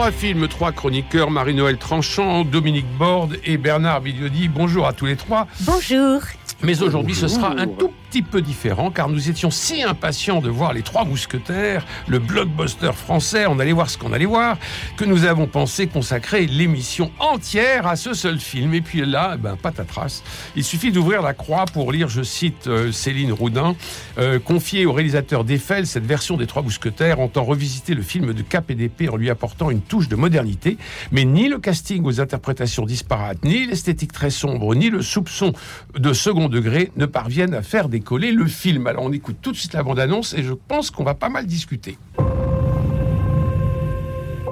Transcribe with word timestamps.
Trois 0.00 0.12
films, 0.12 0.48
trois 0.48 0.72
chroniqueurs, 0.72 1.30
Marie-Noël 1.30 1.76
Tranchant, 1.76 2.46
Dominique 2.46 2.86
Borde 2.98 3.36
et 3.44 3.58
Bernard 3.58 4.00
Biliodi. 4.00 4.48
Bonjour 4.48 4.86
à 4.86 4.94
tous 4.94 5.04
les 5.04 5.14
trois. 5.14 5.46
Bonjour. 5.60 6.22
Mais 6.62 6.82
aujourd'hui, 6.82 7.14
ce 7.14 7.28
sera 7.28 7.50
un 7.50 7.66
tout 7.66 7.92
petit 8.10 8.22
peu 8.22 8.42
différent 8.42 8.90
car 8.90 9.08
nous 9.08 9.30
étions 9.30 9.52
si 9.52 9.84
impatients 9.84 10.40
de 10.40 10.50
voir 10.50 10.72
les 10.72 10.82
Trois 10.82 11.04
Mousquetaires, 11.04 11.86
le 12.08 12.18
blockbuster 12.18 12.90
français, 12.92 13.46
on 13.46 13.60
allait 13.60 13.70
voir 13.70 13.88
ce 13.88 13.98
qu'on 13.98 14.12
allait 14.12 14.24
voir, 14.24 14.58
que 14.96 15.04
nous 15.04 15.26
avons 15.26 15.46
pensé 15.46 15.86
consacrer 15.86 16.46
l'émission 16.46 17.12
entière 17.20 17.86
à 17.86 17.94
ce 17.94 18.12
seul 18.12 18.40
film. 18.40 18.74
Et 18.74 18.80
puis 18.80 19.06
là, 19.06 19.36
ben, 19.36 19.56
patatras, 19.56 20.24
il 20.56 20.64
suffit 20.64 20.90
d'ouvrir 20.90 21.22
la 21.22 21.34
croix 21.34 21.66
pour 21.66 21.92
lire, 21.92 22.08
je 22.08 22.22
cite 22.22 22.66
euh, 22.66 22.90
Céline 22.90 23.32
Roudin, 23.32 23.76
euh, 24.18 24.40
confiée 24.40 24.86
au 24.86 24.92
réalisateur 24.92 25.44
d'Eiffel, 25.44 25.86
cette 25.86 26.06
version 26.06 26.36
des 26.36 26.48
Trois 26.48 26.62
Mousquetaires 26.62 27.20
entend 27.20 27.44
revisiter 27.44 27.94
le 27.94 28.02
film 28.02 28.32
de 28.32 28.42
Cap 28.42 28.72
et 28.72 28.74
d'épée 28.74 29.08
en 29.08 29.16
lui 29.16 29.30
apportant 29.30 29.70
une 29.70 29.82
touche 29.82 30.08
de 30.08 30.16
modernité, 30.16 30.78
mais 31.12 31.24
ni 31.24 31.48
le 31.48 31.60
casting 31.60 32.04
aux 32.04 32.20
interprétations 32.20 32.86
disparates, 32.86 33.44
ni 33.44 33.66
l'esthétique 33.66 34.12
très 34.12 34.30
sombre, 34.30 34.74
ni 34.74 34.90
le 34.90 35.00
soupçon 35.00 35.52
de 35.96 36.12
second 36.12 36.48
degré 36.48 36.90
ne 36.96 37.06
parviennent 37.06 37.54
à 37.54 37.62
faire 37.62 37.88
décoller 38.00 38.32
le 38.32 38.46
film. 38.46 38.86
Alors 38.86 39.04
on 39.04 39.12
écoute 39.12 39.36
tout 39.42 39.52
de 39.52 39.56
suite 39.56 39.74
la 39.74 39.82
bande-annonce 39.82 40.32
et 40.32 40.42
je 40.42 40.54
pense 40.54 40.90
qu'on 40.90 41.04
va 41.04 41.12
pas 41.12 41.28
mal 41.28 41.44
discuter. 41.46 41.98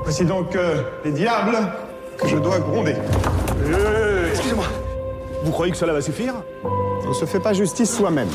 Voici 0.04 0.24
donc 0.26 0.54
euh, 0.54 0.82
les 1.04 1.12
diables 1.12 1.56
que 2.18 2.28
je 2.28 2.36
dois 2.36 2.58
gronder. 2.58 2.94
Excusez-moi. 4.30 4.66
Vous 5.44 5.50
croyez 5.50 5.72
que 5.72 5.78
cela 5.78 5.94
va 5.94 6.02
suffire? 6.02 6.34
On 7.04 7.08
ne 7.08 7.14
se 7.14 7.24
fait 7.24 7.40
pas 7.40 7.54
justice 7.54 7.96
soi-même. 7.96 8.28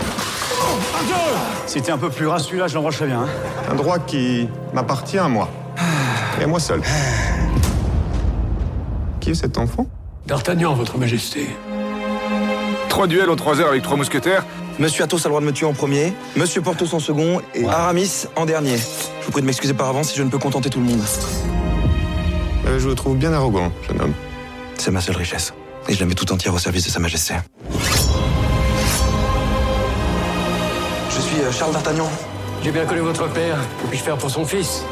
Si 1.67 1.79
t'es 1.81 1.91
un 1.91 1.97
peu 1.99 2.09
plus 2.09 2.25
ras, 2.27 2.39
celui-là, 2.39 2.67
je 2.67 2.73
l'embrancherais 2.75 3.07
bien. 3.07 3.21
hein. 3.21 3.27
Un 3.71 3.75
droit 3.75 3.99
qui 3.99 4.49
m'appartient 4.73 5.17
à 5.19 5.27
moi. 5.27 5.47
Et 6.39 6.43
à 6.43 6.47
moi 6.47 6.59
seul. 6.59 6.81
Qui 9.19 9.31
est 9.31 9.35
cet 9.35 9.57
enfant? 9.59 9.85
D'Artagnan, 10.25 10.73
votre 10.73 10.97
majesté. 10.97 11.49
Trois 12.89 13.07
duels 13.07 13.29
en 13.29 13.35
trois 13.35 13.59
heures 13.59 13.69
avec 13.69 13.83
trois 13.83 13.97
mousquetaires. 13.97 14.45
Monsieur 14.79 15.03
Athos 15.03 15.17
a 15.17 15.23
le 15.25 15.29
droit 15.29 15.41
de 15.41 15.45
me 15.45 15.51
tuer 15.51 15.65
en 15.67 15.73
premier, 15.73 16.13
Monsieur 16.35 16.61
Porthos 16.61 16.93
en 16.93 16.99
second 16.99 17.41
et 17.53 17.65
Aramis 17.67 18.25
en 18.35 18.45
dernier. 18.45 18.77
Je 18.77 19.25
vous 19.25 19.31
prie 19.31 19.41
de 19.41 19.45
m'excuser 19.45 19.73
par 19.73 19.87
avance 19.87 20.09
si 20.09 20.17
je 20.17 20.23
ne 20.23 20.29
peux 20.29 20.39
contenter 20.39 20.69
tout 20.69 20.79
le 20.79 20.85
monde. 20.85 21.01
Euh, 22.67 22.79
Je 22.79 22.87
vous 22.89 22.95
trouve 22.95 23.15
bien 23.15 23.31
arrogant, 23.33 23.71
jeune 23.87 24.01
homme. 24.01 24.13
C'est 24.77 24.91
ma 24.91 25.01
seule 25.01 25.15
richesse. 25.17 25.53
Et 25.87 25.93
je 25.93 25.99
la 25.99 26.05
mets 26.05 26.15
tout 26.15 26.31
entière 26.31 26.53
au 26.53 26.59
service 26.59 26.85
de 26.85 26.89
Sa 26.89 26.99
Majesté. 26.99 27.35
Je 31.09 31.21
suis 31.21 31.41
euh, 31.41 31.51
Charles 31.51 31.73
d'Artagnan. 31.73 32.09
J'ai 32.63 32.71
bien 32.71 32.85
connu 32.85 33.01
votre 33.01 33.27
père. 33.29 33.57
Que 33.81 33.87
puis-je 33.89 34.03
faire 34.03 34.17
pour 34.17 34.29
son 34.31 34.45
fils? 34.45 34.83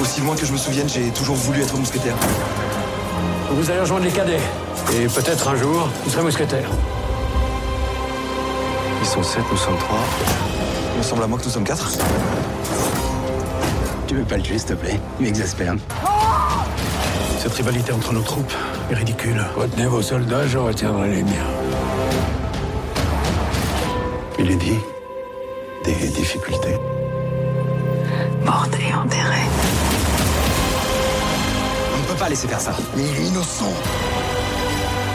Aussi 0.00 0.20
loin 0.22 0.34
que 0.34 0.46
je 0.46 0.52
me 0.52 0.56
souvienne, 0.56 0.88
j'ai 0.88 1.10
toujours 1.10 1.36
voulu 1.36 1.60
être 1.62 1.76
mousquetaire. 1.76 2.14
Vous 3.50 3.70
allez 3.70 3.80
rejoindre 3.80 4.04
les 4.04 4.10
cadets. 4.10 4.40
Et 4.94 5.06
peut-être 5.06 5.48
un 5.48 5.56
jour, 5.56 5.88
vous 6.04 6.10
serez 6.10 6.22
mousquetaire. 6.22 6.68
Ils 9.04 9.06
sont 9.06 9.22
sept, 9.22 9.44
nous 9.50 9.58
sommes 9.58 9.76
trois. 9.76 9.98
Il 10.94 10.98
me 10.98 11.02
semble 11.02 11.22
à 11.24 11.26
moi 11.26 11.38
que 11.38 11.44
nous 11.44 11.50
sommes 11.50 11.62
quatre. 11.62 11.90
Tu 14.06 14.14
veux 14.14 14.24
pas 14.24 14.38
le 14.38 14.42
tuer, 14.42 14.56
s'il 14.56 14.68
te 14.68 14.72
plaît? 14.72 14.98
Il 15.20 15.26
m'exaspère. 15.26 15.74
Cette 17.38 17.52
rivalité 17.52 17.92
entre 17.92 18.14
nos 18.14 18.22
troupes 18.22 18.54
est 18.90 18.94
ridicule. 18.94 19.44
Retenez 19.56 19.84
vos 19.84 20.00
soldats, 20.00 20.46
je 20.46 20.56
retiendrai 20.56 21.16
les 21.16 21.22
miens. 21.22 21.50
Il 24.38 24.50
est 24.50 24.56
dit 24.56 24.78
des 25.84 26.08
difficultés. 26.08 26.78
morte 28.42 28.74
et 28.80 28.94
enterrée. 28.94 29.48
On 31.94 32.00
ne 32.00 32.06
peut 32.06 32.18
pas 32.18 32.30
laisser 32.30 32.48
faire 32.48 32.60
ça. 32.60 32.72
Mais 32.96 33.02
il 33.02 33.22
est 33.22 33.28
innocent 33.28 33.70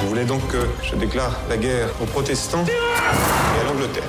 Vous 0.02 0.10
voulez 0.10 0.26
donc 0.26 0.46
que 0.48 0.66
je 0.84 0.96
déclare 0.96 1.38
la 1.50 1.58
guerre 1.58 1.90
aux 2.02 2.06
protestants 2.06 2.66
et 2.66 3.60
à 3.60 3.64
l'Angleterre 3.72 4.04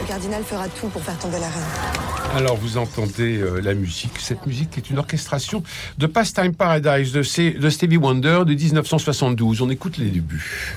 Le 0.00 0.06
cardinal 0.06 0.42
fera 0.44 0.68
tout 0.68 0.88
pour 0.88 1.02
faire 1.02 1.18
tomber 1.18 1.38
la 1.38 1.48
reine. 1.48 2.36
Alors 2.36 2.56
vous 2.56 2.76
entendez 2.76 3.38
euh, 3.38 3.60
la 3.60 3.74
musique. 3.74 4.18
Cette 4.20 4.46
musique 4.46 4.76
est 4.78 4.90
une 4.90 4.98
orchestration 4.98 5.62
de 5.98 6.06
Pastime 6.06 6.54
Paradise 6.54 7.12
de, 7.12 7.22
C- 7.22 7.56
de 7.58 7.70
Stevie 7.70 7.96
Wonder 7.96 8.40
de 8.46 8.54
1972. 8.54 9.62
On 9.62 9.70
écoute 9.70 9.96
les 9.98 10.10
débuts. 10.10 10.76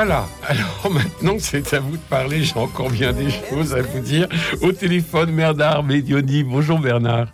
Voilà. 0.00 0.28
Alors 0.46 0.92
maintenant 0.92 1.34
que 1.34 1.42
c'est 1.42 1.74
à 1.74 1.80
vous 1.80 1.96
de 1.96 2.02
parler, 2.02 2.44
j'ai 2.44 2.56
encore 2.56 2.88
bien 2.88 3.12
des 3.12 3.30
choses 3.30 3.74
à 3.74 3.82
vous 3.82 3.98
dire. 3.98 4.28
Au 4.62 4.70
téléphone, 4.70 5.34
Bernard 5.34 5.82
Medioni. 5.82 6.44
Bonjour 6.44 6.78
Bernard. 6.78 7.26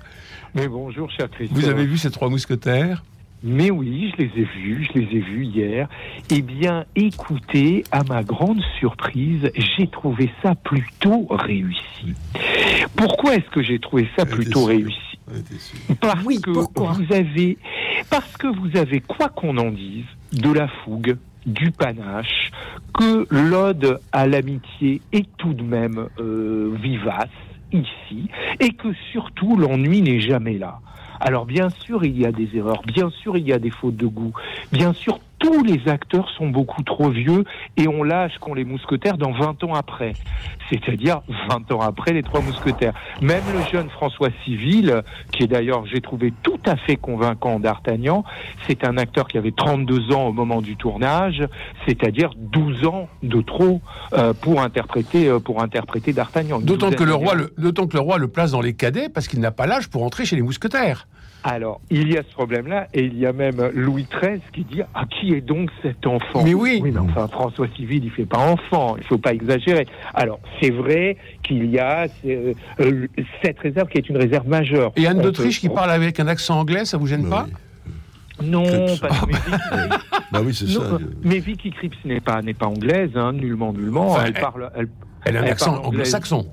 Mais 0.54 0.66
bonjour, 0.66 1.10
cher 1.10 1.28
Christophe. 1.30 1.58
Vous 1.58 1.68
avez 1.68 1.84
vu 1.84 1.98
ces 1.98 2.10
trois 2.10 2.30
mousquetaires? 2.30 3.04
Mais 3.42 3.70
oui, 3.70 4.14
je 4.16 4.22
les 4.24 4.30
ai 4.40 4.44
vus, 4.44 4.88
je 4.94 4.98
les 4.98 5.04
ai 5.04 5.20
vus 5.20 5.44
hier. 5.44 5.88
Eh 6.30 6.40
bien, 6.40 6.86
écoutez, 6.96 7.84
à 7.92 8.02
ma 8.02 8.22
grande 8.22 8.62
surprise, 8.80 9.50
j'ai 9.54 9.86
trouvé 9.88 10.32
ça 10.42 10.54
plutôt 10.54 11.26
réussi. 11.28 12.14
Pourquoi 12.96 13.34
est-ce 13.34 13.50
que 13.50 13.62
j'ai 13.62 13.78
trouvé 13.78 14.08
ça 14.16 14.24
plutôt 14.24 14.64
réussi? 14.64 15.18
Parce 16.00 16.24
Oui, 16.24 16.40
que 16.40 16.50
pourquoi? 16.50 16.92
vous 16.92 17.14
avez, 17.14 17.58
parce 18.08 18.38
que 18.38 18.46
vous 18.46 18.74
avez, 18.78 19.00
quoi 19.00 19.28
qu'on 19.28 19.58
en 19.58 19.70
dise, 19.70 20.06
de 20.32 20.50
la 20.50 20.68
fougue, 20.82 21.18
du 21.46 21.70
panache, 21.70 22.50
que 22.94 23.26
l'ode 23.30 24.00
à 24.12 24.26
l'amitié 24.26 25.00
est 25.12 25.26
tout 25.36 25.54
de 25.54 25.62
même 25.62 26.08
euh, 26.18 26.74
vivace 26.80 27.28
ici, 27.72 28.28
et 28.60 28.70
que 28.70 28.92
surtout 29.12 29.56
l'ennui 29.56 30.02
n'est 30.02 30.20
jamais 30.20 30.58
là. 30.58 30.78
Alors 31.20 31.46
bien 31.46 31.70
sûr, 31.70 32.04
il 32.04 32.18
y 32.18 32.26
a 32.26 32.32
des 32.32 32.48
erreurs, 32.54 32.82
bien 32.86 33.10
sûr, 33.10 33.36
il 33.36 33.46
y 33.46 33.52
a 33.52 33.58
des 33.58 33.70
fautes 33.70 33.96
de 33.96 34.06
goût, 34.06 34.32
bien 34.72 34.92
sûr, 34.92 35.18
tous 35.38 35.62
les 35.62 35.88
acteurs 35.88 36.28
sont 36.30 36.48
beaucoup 36.48 36.82
trop 36.82 37.10
vieux 37.10 37.44
et 37.76 37.88
on 37.88 38.02
lâche 38.02 38.38
qu'on 38.40 38.54
les 38.54 38.64
mousquetaires 38.64 39.18
dans 39.18 39.32
20 39.32 39.64
ans 39.64 39.74
après. 39.74 40.12
C'est-à-dire 40.70 41.20
20 41.50 41.72
ans 41.72 41.80
après 41.80 42.12
les 42.12 42.22
trois 42.22 42.40
mousquetaires. 42.40 42.94
Même 43.20 43.42
le 43.52 43.70
jeune 43.70 43.90
François 43.90 44.30
Civil, 44.44 45.02
qui 45.32 45.44
est 45.44 45.46
d'ailleurs, 45.46 45.84
j'ai 45.86 46.00
trouvé 46.00 46.32
tout 46.42 46.60
à 46.66 46.76
fait 46.76 46.96
convaincant 46.96 47.60
d'Artagnan, 47.60 48.24
c'est 48.66 48.84
un 48.84 48.96
acteur 48.96 49.28
qui 49.28 49.38
avait 49.38 49.52
32 49.52 50.12
ans 50.12 50.28
au 50.28 50.32
moment 50.32 50.62
du 50.62 50.76
tournage, 50.76 51.42
c'est-à-dire 51.86 52.30
12 52.36 52.86
ans 52.86 53.08
de 53.22 53.40
trop 53.42 53.80
euh, 54.14 54.32
pour 54.32 54.62
interpréter 54.62 55.28
euh, 55.28 55.38
pour 55.38 55.62
interpréter 55.62 56.12
d'Artagnan. 56.12 56.60
D'autant 56.60 56.90
que, 56.90 57.04
le 57.04 57.14
roi 57.14 57.34
le, 57.34 57.52
d'autant 57.58 57.86
que 57.86 57.94
le 57.94 58.00
roi 58.00 58.18
le 58.18 58.28
place 58.28 58.52
dans 58.52 58.60
les 58.60 58.74
cadets 58.74 59.08
parce 59.08 59.28
qu'il 59.28 59.40
n'a 59.40 59.50
pas 59.50 59.66
l'âge 59.66 59.88
pour 59.88 60.02
entrer 60.02 60.24
chez 60.24 60.36
les 60.36 60.42
mousquetaires. 60.42 61.06
Alors, 61.46 61.82
il 61.90 62.10
y 62.10 62.16
a 62.16 62.22
ce 62.22 62.32
problème-là, 62.32 62.88
et 62.94 63.04
il 63.04 63.18
y 63.18 63.26
a 63.26 63.34
même 63.34 63.70
Louis 63.74 64.06
XIII 64.10 64.40
qui 64.54 64.64
dit 64.64 64.80
Ah, 64.94 65.04
qui 65.04 65.34
est 65.34 65.42
donc 65.42 65.68
cet 65.82 66.06
enfant? 66.06 66.42
Mais 66.42 66.54
oui. 66.54 66.80
Oui, 66.82 66.90
mais 66.90 66.98
enfin, 67.00 67.28
François 67.28 67.66
Civil, 67.76 68.02
il 68.02 68.10
fait 68.10 68.24
pas 68.24 68.38
enfant, 68.38 68.96
il 68.96 69.04
faut 69.04 69.18
pas 69.18 69.34
exagérer. 69.34 69.86
Alors, 70.14 70.40
c'est 70.62 70.70
vrai 70.70 71.18
qu'il 71.42 71.66
y 71.70 71.78
a 71.78 72.06
euh, 72.24 72.54
cette 73.42 73.58
réserve 73.58 73.88
qui 73.88 73.98
est 73.98 74.08
une 74.08 74.16
réserve 74.16 74.48
majeure. 74.48 74.92
Et 74.96 75.06
Anne 75.06 75.20
d'Autriche 75.20 75.60
qui 75.60 75.68
parle 75.68 75.90
avec 75.90 76.18
un 76.18 76.28
accent 76.28 76.58
anglais, 76.58 76.86
ça 76.86 76.96
vous 76.96 77.06
gêne 77.06 77.28
pas? 77.28 77.46
Non, 78.42 78.64
que 78.64 79.26
mais 79.26 79.32
Vicky, 79.34 79.50
Bah 80.32 80.40
oui, 80.44 80.54
c'est 80.54 80.64
non, 80.66 80.80
ça. 80.80 80.98
mais 81.22 81.38
Vicky 81.38 81.70
Cripps 81.70 82.04
n'est 82.04 82.20
pas, 82.20 82.40
n'est 82.42 82.54
pas 82.54 82.66
anglaise, 82.66 83.10
hein, 83.14 83.32
nullement, 83.32 83.72
nullement. 83.72 84.08
Enfin, 84.12 84.24
elle, 84.24 84.32
elle- 84.34 84.40
parle. 84.40 84.70
Elle, 84.74 84.88
Elle 85.26 85.36
a 85.36 85.40
un 85.40 85.44
elle 85.44 85.50
accent 85.52 85.76
anglo-saxon. 85.84 86.46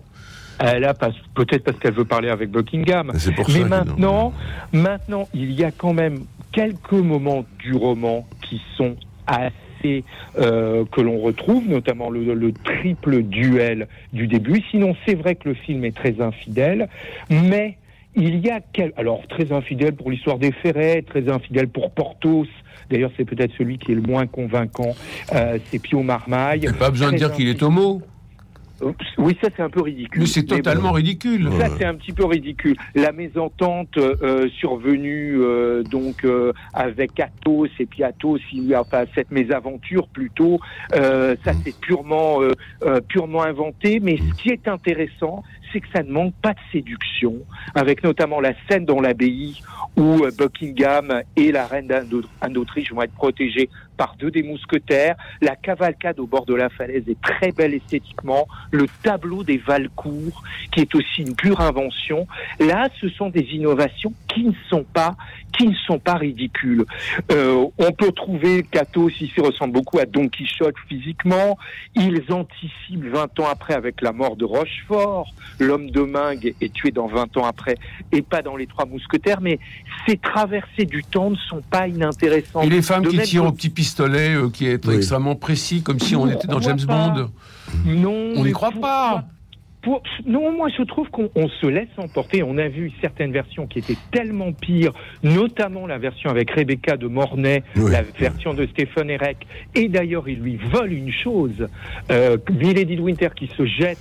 Elle 0.63 0.86
a 0.86 0.94
peut-être 0.94 1.63
parce 1.63 1.78
qu'elle 1.80 1.94
veut 1.94 2.06
parler 2.06 2.30
avec 2.30 2.52
Buckingham. 2.52 3.12
C'est 3.18 3.34
pour 3.34 3.50
ça 3.50 3.58
Mais 3.58 3.66
maintenant, 3.66 4.34
maintenant, 4.72 5.28
il 5.34 5.52
y 5.52 5.63
a 5.63 5.72
quand 5.72 5.94
même 5.94 6.25
quelques 6.52 6.92
moments 6.92 7.46
du 7.60 7.74
roman 7.74 8.28
qui 8.42 8.62
sont 8.78 8.96
assez 9.25 10.04
euh, 10.38 10.86
que 10.92 11.02
l'on 11.02 11.19
retrouve, 11.19 11.68
notamment 11.68 12.10
le, 12.10 12.34
le 12.34 12.52
triple 12.52 13.24
duel 13.24 13.88
du 14.13 14.28
début. 14.28 14.62
Sinon, 14.69 14.96
c'est 15.06 15.16
vrai 15.16 15.36
que 15.36 15.50
le 15.50 15.56
film 15.56 15.84
est 15.86 15.96
très 15.96 16.22
infidèle, 16.22 16.88
mais 17.30 17.78
il 18.16 18.38
y 18.46 18.50
a 18.50 18.60
quel... 18.74 18.94
alors 18.98 19.25
très 19.28 19.52
infidèle 19.52 19.94
pour 19.94 20.12
l'histoire 20.12 20.38
des 20.38 20.52
Ferrets, 20.52 21.02
très 21.02 21.30
infidèle 21.30 21.69
pour 21.69 21.92
Porthos. 21.92 22.48
D'ailleurs, 22.90 23.12
c'est 23.16 23.25
peut-être 23.25 23.54
celui 23.58 23.78
qui 23.78 23.94
est 23.94 23.96
le 23.96 24.02
moins 24.02 24.28
convaincant. 24.28 24.96
Euh, 25.34 25.58
c'est 25.66 25.80
Pio 25.80 26.04
Marmaille. 26.04 26.69
Pas 26.78 26.90
besoin 26.90 27.12
de 27.12 27.18
dire 27.18 27.31
qu'il 27.31 27.48
est 27.48 27.63
homo. 27.63 28.02
Oui, 29.18 29.38
ça 29.42 29.50
c'est 29.56 29.62
un 29.62 29.69
peu 29.69 29.81
ridicule. 29.81 30.22
Mais 30.22 30.28
c'est 30.28 30.44
totalement 30.44 30.92
ridicule. 30.92 31.50
Ça 31.60 31.68
c'est 31.78 31.86
un 31.86 31.95
petit 31.95 32.12
peu 32.12 32.25
ridicule. 32.25 32.75
La 32.95 33.12
mésentente 33.12 33.98
euh, 33.98 34.48
survenue 34.50 35.38
euh, 35.42 35.83
donc 35.83 36.25
euh, 36.25 36.54
avec 36.74 37.19
Athos 37.19 37.68
et 37.80 37.86
puis 37.86 38.04
Athos, 38.04 38.39
il, 38.51 38.75
enfin 38.75 39.04
cette 39.16 39.31
mésaventure 39.31 40.07
plutôt, 40.07 40.60
ça 40.92 41.54
c'est 41.63 41.80
purement 41.80 42.39
purement 43.07 43.44
inventé. 43.44 44.00
Mais 44.00 44.18
ce 44.18 44.42
qui 44.42 44.50
est 44.50 44.68
intéressant, 44.68 45.44
c'est 45.72 45.80
que 45.80 45.88
ça 45.94 46.04
ne 46.04 46.12
manque 46.12 46.34
pas 46.42 46.54
de 46.54 46.60
séduction, 46.72 47.36
avec 47.75 48.04
notamment 48.04 48.39
la 48.42 48.54
scène 48.68 48.86
dans 48.86 49.00
l'abbaye 49.00 49.62
où 49.98 50.25
Buckingham 50.38 51.22
et 51.36 51.51
la 51.51 51.66
reine 51.68 51.88
d'Autriche 52.50 52.92
vont 52.92 53.01
être 53.01 53.13
protégés 53.13 53.69
par 54.01 54.15
deux 54.18 54.31
des 54.31 54.42
mousquetaires. 54.42 55.15
La 55.42 55.56
cavalcade 55.56 56.19
au 56.19 56.25
bord 56.25 56.48
de 56.48 56.56
la 56.56 56.69
falaise 56.69 57.03
est 57.07 57.21
très 57.21 57.51
belle 57.51 57.75
esthétiquement. 57.75 58.48
Le 58.71 58.88
tableau 59.03 59.44
des 59.44 59.59
Valcourt, 59.59 60.42
qui 60.71 60.80
est 60.80 60.95
aussi 60.95 61.21
une 61.21 61.36
pure 61.36 61.62
invention. 61.62 62.25
Là, 62.59 62.89
ce 63.00 63.09
sont 63.09 63.30
des 63.30 63.48
innovations 63.51 64.12
qui 64.27 64.45
ne 64.45 64.53
sont 64.71 64.86
pas 64.92 65.15
qui 65.51 65.68
ne 65.68 65.75
sont 65.88 66.00
pas 66.00 66.15
ridicules. 66.15 66.86
Euh, 67.31 67.65
on 67.77 67.92
peut 67.92 68.12
trouver 68.12 68.63
qu'Athos 68.63 69.09
ici 69.09 69.39
ressemble 69.39 69.74
beaucoup 69.74 70.00
à 70.00 70.06
Don 70.06 70.27
Quichotte 70.27 70.75
physiquement. 70.88 71.57
Ils 71.95 72.24
anticipent 72.31 73.06
20 73.06 73.39
ans 73.39 73.48
après 73.50 73.74
avec 73.74 74.01
la 74.01 74.12
mort 74.12 74.36
de 74.36 74.45
Rochefort. 74.45 75.27
L'homme 75.59 75.92
de 75.92 76.01
Mingue 76.01 76.53
est 76.62 76.74
tué 76.74 76.92
dans 76.92 77.07
20 77.07 77.38
ans 77.38 77.45
après 77.45 77.75
et 78.12 78.21
pas 78.21 78.42
dans 78.42 78.56
les 78.56 78.68
Trois 78.68 78.86
Mousquetaires. 78.86 79.42
Mais 79.42 79.59
ces 80.07 80.18
traversées 80.18 80.86
du 80.86 81.03
temps 81.03 81.30
ne 81.30 81.36
sont 81.36 81.62
pas 81.69 81.88
inintéressantes. 81.88 82.65
Et 82.65 82.69
les 82.69 82.81
femmes 82.81 83.07
qui 83.07 83.19
tirent 83.19 83.45
au 83.45 83.51
petit 83.51 83.69
pistolet, 83.69 84.36
euh, 84.36 84.50
qui 84.50 84.68
est 84.68 84.88
extrêmement 84.88 85.36
précis, 85.36 85.81
comme 85.83 86.00
si 86.00 86.15
on, 86.15 86.27
était 86.27 86.48
dans 86.48 86.62
James 86.62 86.80
Bond. 86.86 87.30
Non, 87.86 88.33
on 88.36 88.44
n'y 88.44 88.51
croit 88.51 88.71
pas 88.71 89.25
non, 90.25 90.51
moi 90.51 90.69
je 90.75 90.83
trouve 90.83 91.10
qu'on 91.10 91.48
se 91.48 91.68
laisse 91.68 91.89
emporter. 91.98 92.44
On 92.44 92.57
a 92.57 92.68
vu 92.68 92.92
certaines 93.01 93.31
versions 93.31 93.68
qui 93.68 93.80
étaient 93.80 93.98
tellement 94.12 94.51
pires, 94.54 94.94
notamment 95.24 95.88
la 95.88 95.98
version 95.98 96.30
avec 96.30 96.51
Rebecca 96.51 96.98
de 96.98 97.07
Mornay, 97.07 97.63
la 97.75 98.04
version 98.04 98.54
de 98.54 98.68
Stephen 98.68 99.10
Erek. 99.10 99.38
Et 99.75 99.88
d'ailleurs, 99.88 100.30
il 100.30 100.39
lui 100.39 100.57
vole 100.57 100.94
une 100.94 101.12
chose. 101.12 101.68
Euh, 102.12 102.38
Milady 102.51 102.95
de 102.95 103.01
Winter 103.01 103.30
qui 103.36 103.48
se 103.48 103.66
jette 103.66 103.98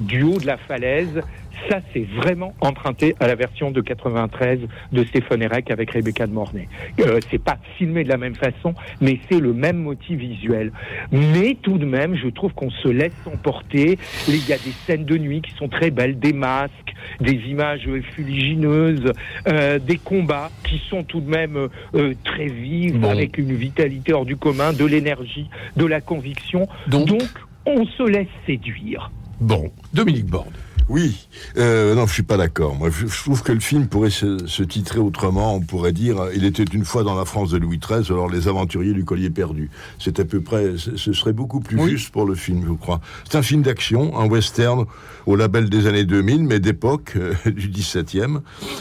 du 0.00 0.22
haut 0.22 0.38
de 0.38 0.46
la 0.46 0.56
falaise, 0.56 1.22
ça, 1.68 1.80
c'est 1.92 2.06
vraiment 2.16 2.54
emprunté 2.60 3.14
à 3.20 3.26
la 3.26 3.34
version 3.34 3.70
de 3.70 3.80
93 3.80 4.60
de 4.92 5.04
Stéphane 5.04 5.42
Erek 5.42 5.70
avec 5.70 5.90
Rebecca 5.90 6.26
de 6.26 6.32
Mornay. 6.32 6.68
Euh, 7.00 7.20
c'est 7.30 7.42
pas 7.42 7.58
filmé 7.78 8.04
de 8.04 8.08
la 8.08 8.16
même 8.16 8.34
façon, 8.34 8.74
mais 9.00 9.18
c'est 9.28 9.40
le 9.40 9.52
même 9.52 9.78
motif 9.78 10.18
visuel. 10.18 10.72
Mais 11.10 11.56
tout 11.60 11.78
de 11.78 11.84
même, 11.84 12.16
je 12.16 12.28
trouve 12.28 12.52
qu'on 12.52 12.70
se 12.70 12.88
laisse 12.88 13.12
emporter. 13.26 13.98
Il 14.28 14.48
y 14.48 14.52
a 14.52 14.58
des 14.58 14.72
scènes 14.86 15.04
de 15.04 15.16
nuit 15.16 15.42
qui 15.42 15.52
sont 15.52 15.68
très 15.68 15.90
belles, 15.90 16.18
des 16.18 16.32
masques, 16.32 16.94
des 17.20 17.40
images 17.48 17.88
fuligineuses, 18.14 19.12
euh, 19.48 19.78
des 19.78 19.98
combats 19.98 20.50
qui 20.64 20.80
sont 20.88 21.02
tout 21.02 21.20
de 21.20 21.30
même 21.30 21.68
euh, 21.94 22.14
très 22.24 22.46
vifs, 22.46 23.02
avec 23.04 23.38
une 23.38 23.54
vitalité 23.54 24.12
hors 24.12 24.26
du 24.26 24.36
commun, 24.36 24.72
de 24.72 24.84
l'énergie, 24.84 25.48
de 25.76 25.86
la 25.86 26.00
conviction. 26.00 26.66
Donc, 26.86 27.08
Donc 27.08 27.22
on 27.66 27.84
se 27.86 28.02
laisse 28.02 28.28
séduire. 28.46 29.10
Bon, 29.40 29.70
Dominique 29.92 30.26
Borde. 30.26 30.54
Oui, 30.88 31.28
euh, 31.56 31.94
non, 31.94 32.06
je 32.06 32.12
suis 32.12 32.22
pas 32.22 32.36
d'accord. 32.36 32.74
Moi, 32.74 32.90
je, 32.90 33.06
trouve 33.06 33.42
que 33.42 33.52
le 33.52 33.60
film 33.60 33.86
pourrait 33.86 34.10
se, 34.10 34.62
titrer 34.62 34.98
autrement. 34.98 35.54
On 35.54 35.60
pourrait 35.60 35.92
dire, 35.92 36.18
euh, 36.18 36.32
il 36.34 36.44
était 36.44 36.64
une 36.64 36.84
fois 36.84 37.02
dans 37.02 37.14
la 37.14 37.24
France 37.24 37.50
de 37.50 37.58
Louis 37.58 37.78
XIII, 37.78 38.04
alors 38.10 38.28
les 38.28 38.48
aventuriers 38.48 38.92
du 38.92 39.04
collier 39.04 39.30
perdu. 39.30 39.70
C'est 39.98 40.20
à 40.20 40.24
peu 40.24 40.40
près, 40.40 40.74
ce 40.76 41.12
serait 41.12 41.32
beaucoup 41.32 41.60
plus 41.60 41.78
juste 41.88 42.10
pour 42.10 42.26
le 42.26 42.34
film, 42.34 42.64
je 42.66 42.72
crois. 42.72 43.00
C'est 43.28 43.38
un 43.38 43.42
film 43.42 43.62
d'action, 43.62 44.18
un 44.18 44.26
western 44.26 44.86
au 45.26 45.36
label 45.36 45.70
des 45.70 45.86
années 45.86 46.04
2000, 46.04 46.44
mais 46.44 46.60
d'époque 46.60 47.14
euh, 47.16 47.34
du 47.50 47.68
XVIIe. 47.68 48.38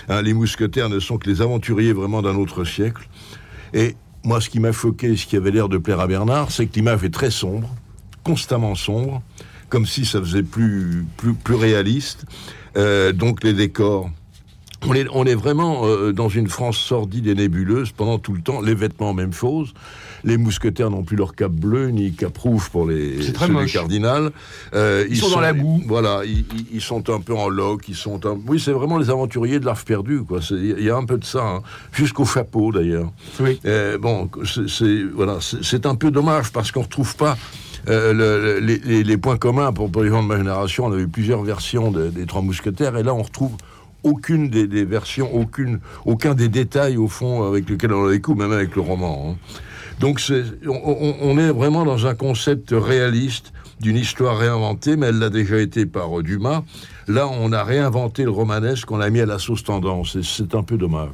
Hein, 0.09 0.21
les 0.21 0.33
mousquetaires 0.33 0.89
ne 0.89 0.99
sont 0.99 1.17
que 1.17 1.29
les 1.29 1.41
aventuriers 1.41 1.93
vraiment 1.93 2.21
d'un 2.21 2.35
autre 2.35 2.63
siècle. 2.63 3.07
Et 3.73 3.95
moi, 4.23 4.41
ce 4.41 4.49
qui 4.49 4.59
m'a 4.59 4.71
choqué, 4.71 5.15
ce 5.15 5.25
qui 5.25 5.35
avait 5.35 5.51
l'air 5.51 5.69
de 5.69 5.77
plaire 5.77 5.99
à 5.99 6.07
Bernard, 6.07 6.51
c'est 6.51 6.65
que 6.65 6.75
l'image 6.75 7.03
est 7.03 7.13
très 7.13 7.31
sombre, 7.31 7.73
constamment 8.23 8.75
sombre 8.75 9.21
comme 9.71 9.87
si 9.87 10.05
ça 10.05 10.19
faisait 10.19 10.43
plus, 10.43 11.05
plus, 11.17 11.33
plus 11.33 11.55
réaliste. 11.55 12.25
Euh, 12.77 13.11
donc 13.11 13.43
les 13.43 13.53
décors. 13.53 14.11
On 14.87 14.95
est, 14.95 15.05
on 15.13 15.25
est 15.25 15.35
vraiment 15.35 15.85
euh, 15.85 16.11
dans 16.11 16.27
une 16.27 16.49
France 16.49 16.77
sordide 16.77 17.27
et 17.27 17.35
nébuleuse 17.35 17.91
pendant 17.91 18.17
tout 18.17 18.33
le 18.33 18.41
temps. 18.41 18.61
Les 18.61 18.73
vêtements, 18.73 19.13
même 19.13 19.31
chose. 19.31 19.73
Les 20.23 20.37
mousquetaires 20.37 20.89
n'ont 20.89 21.03
plus 21.03 21.15
leur 21.15 21.35
cap 21.35 21.51
bleu 21.51 21.89
ni 21.89 22.13
cap 22.13 22.35
rouge 22.35 22.69
pour 22.69 22.87
les, 22.87 23.19
cardinal. 23.71 24.31
Euh, 24.73 25.05
ils, 25.09 25.17
sont, 25.17 25.29
dans 25.29 25.39
la 25.39 25.53
boue. 25.53 25.81
Voilà, 25.87 26.21
ils, 26.25 26.45
ils, 26.73 26.81
sont 26.81 27.09
un 27.11 27.21
peu 27.21 27.35
en 27.35 27.47
loc. 27.47 27.87
Ils 27.89 27.95
sont 27.95 28.25
un... 28.25 28.39
Oui, 28.47 28.59
c'est 28.59 28.71
vraiment 28.71 28.97
les 28.97 29.11
aventuriers 29.11 29.59
de 29.59 29.65
l'art 29.65 29.83
perdu. 29.83 30.23
Quoi. 30.23 30.39
Il 30.49 30.83
y 30.83 30.89
a 30.89 30.95
un 30.95 31.05
peu 31.05 31.17
de 31.17 31.25
ça, 31.25 31.43
hein. 31.43 31.61
jusqu'au 31.91 32.25
chapeau 32.25 32.71
d'ailleurs. 32.71 33.11
Oui. 33.39 33.59
Bon, 33.99 34.29
c'est 34.67 35.03
voilà, 35.13 35.37
c'est 35.41 35.85
un 35.85 35.95
peu 35.95 36.09
dommage 36.09 36.51
parce 36.51 36.71
qu'on 36.71 36.81
retrouve 36.81 37.15
pas 37.15 37.37
euh, 37.87 38.59
les, 38.59 39.17
points 39.17 39.37
communs 39.37 39.71
pour, 39.71 39.89
les 40.03 40.09
gens 40.09 40.23
de 40.23 40.27
ma 40.27 40.37
génération, 40.37 40.85
on 40.85 40.91
avait 40.91 41.07
plusieurs 41.07 41.43
versions 41.43 41.91
des 41.91 42.25
Trois 42.25 42.41
Mousquetaires, 42.41 42.97
et 42.97 43.03
là 43.03 43.13
on 43.13 43.23
retrouve 43.23 43.53
aucune 44.03 44.49
des, 44.49 44.85
versions, 44.85 45.33
aucune, 45.35 45.79
aucun 46.05 46.33
des 46.33 46.49
détails 46.49 46.97
au 46.97 47.07
fond 47.07 47.47
avec 47.47 47.69
lesquels 47.69 47.93
on 47.93 48.07
a 48.07 48.17
coups, 48.17 48.37
même 48.37 48.51
avec 48.51 48.75
le 48.75 48.81
roman. 48.81 49.31
Hein. 49.31 49.55
Donc 49.99 50.19
on, 50.67 51.15
on, 51.21 51.37
est 51.37 51.51
vraiment 51.51 51.85
dans 51.85 52.07
un 52.07 52.15
concept 52.15 52.71
réaliste 52.71 53.53
d'une 53.79 53.97
histoire 53.97 54.37
réinventée, 54.37 54.95
mais 54.95 55.07
elle 55.07 55.19
l'a 55.19 55.29
déjà 55.29 55.59
été 55.59 55.85
par 55.85 56.21
Dumas. 56.23 56.63
Là, 57.07 57.27
on 57.27 57.51
a 57.51 57.63
réinventé 57.63 58.23
le 58.23 58.29
romanesque, 58.29 58.89
on 58.91 58.97
l'a 58.97 59.09
mis 59.09 59.19
à 59.19 59.25
la 59.25 59.39
sauce 59.39 59.63
tendance, 59.63 60.15
et 60.15 60.23
c'est 60.23 60.55
un 60.55 60.63
peu 60.63 60.77
dommage. 60.77 61.09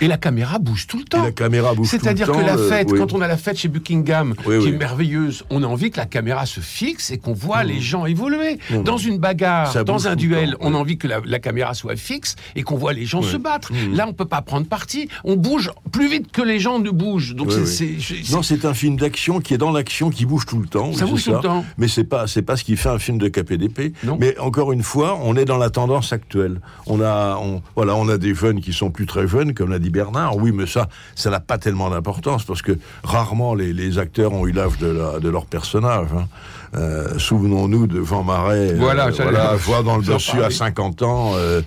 Et 0.00 0.08
la 0.08 0.16
caméra 0.16 0.58
bouge 0.58 0.86
tout 0.86 0.98
le 0.98 1.04
temps. 1.04 1.22
la 1.22 1.32
caméra 1.32 1.74
bouge 1.74 1.88
tout 1.88 1.96
le 1.96 2.00
temps. 2.00 2.04
C'est-à-dire 2.04 2.30
que 2.30 2.38
la 2.38 2.58
fête, 2.58 2.88
quand 2.92 3.12
on 3.12 3.20
a 3.20 3.28
la 3.28 3.36
fête 3.36 3.58
chez 3.58 3.68
Buckingham, 3.68 4.34
qui 4.34 4.68
est 4.68 4.78
merveilleuse, 4.78 5.44
on 5.50 5.62
a 5.62 5.66
envie 5.66 5.90
que 5.90 5.98
la 5.98 6.06
caméra 6.06 6.46
se 6.46 6.60
fixe 6.60 7.10
et 7.10 7.18
qu'on 7.18 7.32
voit 7.32 7.64
les 7.64 7.80
gens 7.80 8.06
évoluer. 8.06 8.58
Dans 8.84 8.96
une 8.96 9.18
bagarre, 9.18 9.84
dans 9.84 10.08
un 10.08 10.16
duel, 10.16 10.56
on 10.60 10.74
a 10.74 10.76
envie 10.76 10.98
que 10.98 11.08
la, 11.08 11.38
caméra 11.38 11.74
soit 11.74 11.96
fixe 11.96 12.36
et 12.56 12.62
qu'on 12.62 12.76
voit 12.76 12.92
les 12.92 13.04
gens 13.04 13.22
se 13.22 13.36
battre. 13.36 13.72
Là, 13.92 14.06
on 14.08 14.12
peut 14.12 14.24
pas 14.24 14.42
prendre 14.42 14.66
parti. 14.66 15.08
On 15.24 15.36
bouge 15.36 15.70
plus 15.92 16.08
vite 16.08 16.32
que 16.32 16.42
les 16.42 16.58
gens 16.58 16.78
ne 16.78 16.90
bougent. 16.90 17.34
Donc 17.34 17.52
c'est, 17.52 17.96
non, 18.32 18.42
c'est 18.42 18.64
un 18.64 18.74
film 18.74 18.96
d'action 18.96 19.40
qui 19.40 19.54
est 19.54 19.58
dans 19.58 19.72
l'action, 19.72 20.10
qui 20.10 20.26
bouge 20.26 20.46
tout 20.46 20.58
le 20.58 20.66
temps. 20.66 20.92
Ça 20.92 21.06
bouge 21.06 21.24
tout 21.24 21.32
le 21.32 21.40
temps. 21.40 21.64
Mais 21.76 21.88
c'est 21.88 22.04
pas, 22.04 22.26
c'est 22.26 22.42
pas 22.42 22.56
ce 22.56 22.64
qui 22.64 22.76
fait 22.76 22.88
un 22.88 22.98
film 22.98 23.18
de 23.18 23.28
KPDP. 23.28 23.92
Mais 24.18 24.36
encore 24.38 24.72
une 24.72 24.82
fois, 24.82 25.18
on 25.22 25.27
est 25.36 25.44
dans 25.44 25.58
la 25.58 25.70
tendance 25.70 26.12
actuelle. 26.12 26.60
On 26.86 27.00
a, 27.00 27.38
voilà, 27.74 27.94
on 27.94 28.08
a 28.08 28.18
des 28.18 28.34
jeunes 28.34 28.60
qui 28.60 28.72
sont 28.72 28.90
plus 28.90 29.06
très 29.06 29.26
jeunes, 29.26 29.54
comme 29.54 29.70
l'a 29.70 29.78
dit 29.78 29.90
Bernard. 29.90 30.36
Oui, 30.36 30.52
mais 30.52 30.66
ça, 30.66 30.88
ça 31.14 31.30
n'a 31.30 31.40
pas 31.40 31.58
tellement 31.58 31.90
d'importance 31.90 32.44
parce 32.44 32.62
que 32.62 32.78
rarement 33.02 33.54
les, 33.54 33.98
acteurs 33.98 34.32
ont 34.32 34.46
eu 34.46 34.52
l'âge 34.52 34.78
de, 34.78 35.18
de, 35.18 35.28
leur 35.28 35.46
personnage. 35.46 36.08
Hein. 36.16 36.26
Euh, 36.74 37.18
souvenons-nous 37.18 37.86
de 37.86 38.04
Jean 38.04 38.22
Marais, 38.22 38.72
euh, 38.72 38.76
voilà, 38.78 39.08
voilà 39.08 39.54
voir 39.56 39.82
dans 39.82 39.96
le 39.96 40.02
dessus 40.02 40.42
à 40.42 40.50
50 40.50 41.02
ans, 41.02 41.32
euh, 41.34 41.62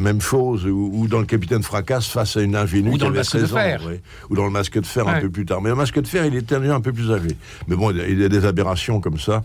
même 0.00 0.20
chose, 0.20 0.66
ou, 0.66 1.06
dans 1.08 1.20
le 1.20 1.24
Capitaine 1.24 1.62
Fracasse 1.62 2.08
face 2.08 2.36
à 2.36 2.42
une 2.42 2.56
ingénue 2.56 2.90
ou 2.90 2.98
dans 2.98 3.10
le 3.10 3.14
masque 3.14 3.38
de 3.38 3.46
fer, 3.46 3.80
ou 4.30 4.34
dans 4.34 4.44
le 4.44 4.50
masque 4.50 4.80
de 4.80 4.86
fer 4.86 5.06
un 5.06 5.20
peu 5.20 5.30
plus 5.30 5.46
tard. 5.46 5.62
Mais 5.62 5.68
le 5.68 5.76
masque 5.76 6.00
de 6.00 6.08
fer, 6.08 6.26
il 6.26 6.34
était 6.34 6.56
un 6.56 6.80
peu 6.80 6.92
plus 6.92 7.12
âgé. 7.12 7.36
Mais 7.68 7.76
bon, 7.76 7.92
il 7.92 8.20
y 8.20 8.24
a 8.24 8.28
des 8.28 8.44
aberrations 8.44 9.00
comme 9.00 9.18
ça. 9.18 9.44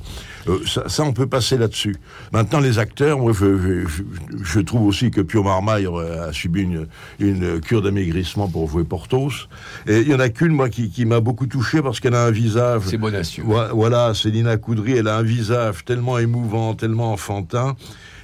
ça, 0.65 1.03
on 1.03 1.13
peut 1.13 1.27
passer 1.27 1.57
là-dessus. 1.57 1.95
Maintenant, 2.31 2.59
les 2.59 2.79
acteurs, 2.79 3.19
moi, 3.19 3.31
je, 3.39 4.59
trouve 4.59 4.87
aussi 4.87 5.11
que 5.11 5.21
Pio 5.21 5.43
Marmaille 5.43 5.87
a 5.87 6.31
subi 6.31 6.61
une, 6.61 6.87
une 7.19 7.59
cure 7.59 7.81
d'amaigrissement 7.81 8.47
pour 8.47 8.69
jouer 8.69 8.83
Portos. 8.83 9.47
Et 9.87 9.99
il 9.99 10.07
y 10.07 10.13
en 10.13 10.19
a 10.19 10.29
qu'une, 10.29 10.53
moi, 10.53 10.69
qui, 10.69 11.05
m'a 11.05 11.19
beaucoup 11.19 11.47
touché 11.47 11.81
parce 11.81 11.99
qu'elle 11.99 12.15
a 12.15 12.25
un 12.25 12.31
visage. 12.31 12.83
C'est 12.85 12.97
Bonacieux. 12.97 13.43
Voilà, 13.73 14.13
Célina 14.13 14.57
Coudry 14.57 14.93
elle 14.93 15.07
a 15.07 15.17
un 15.17 15.23
visage 15.23 15.85
tellement 15.85 16.17
émouvant, 16.17 16.75
tellement 16.75 17.13
enfantin. 17.13 17.75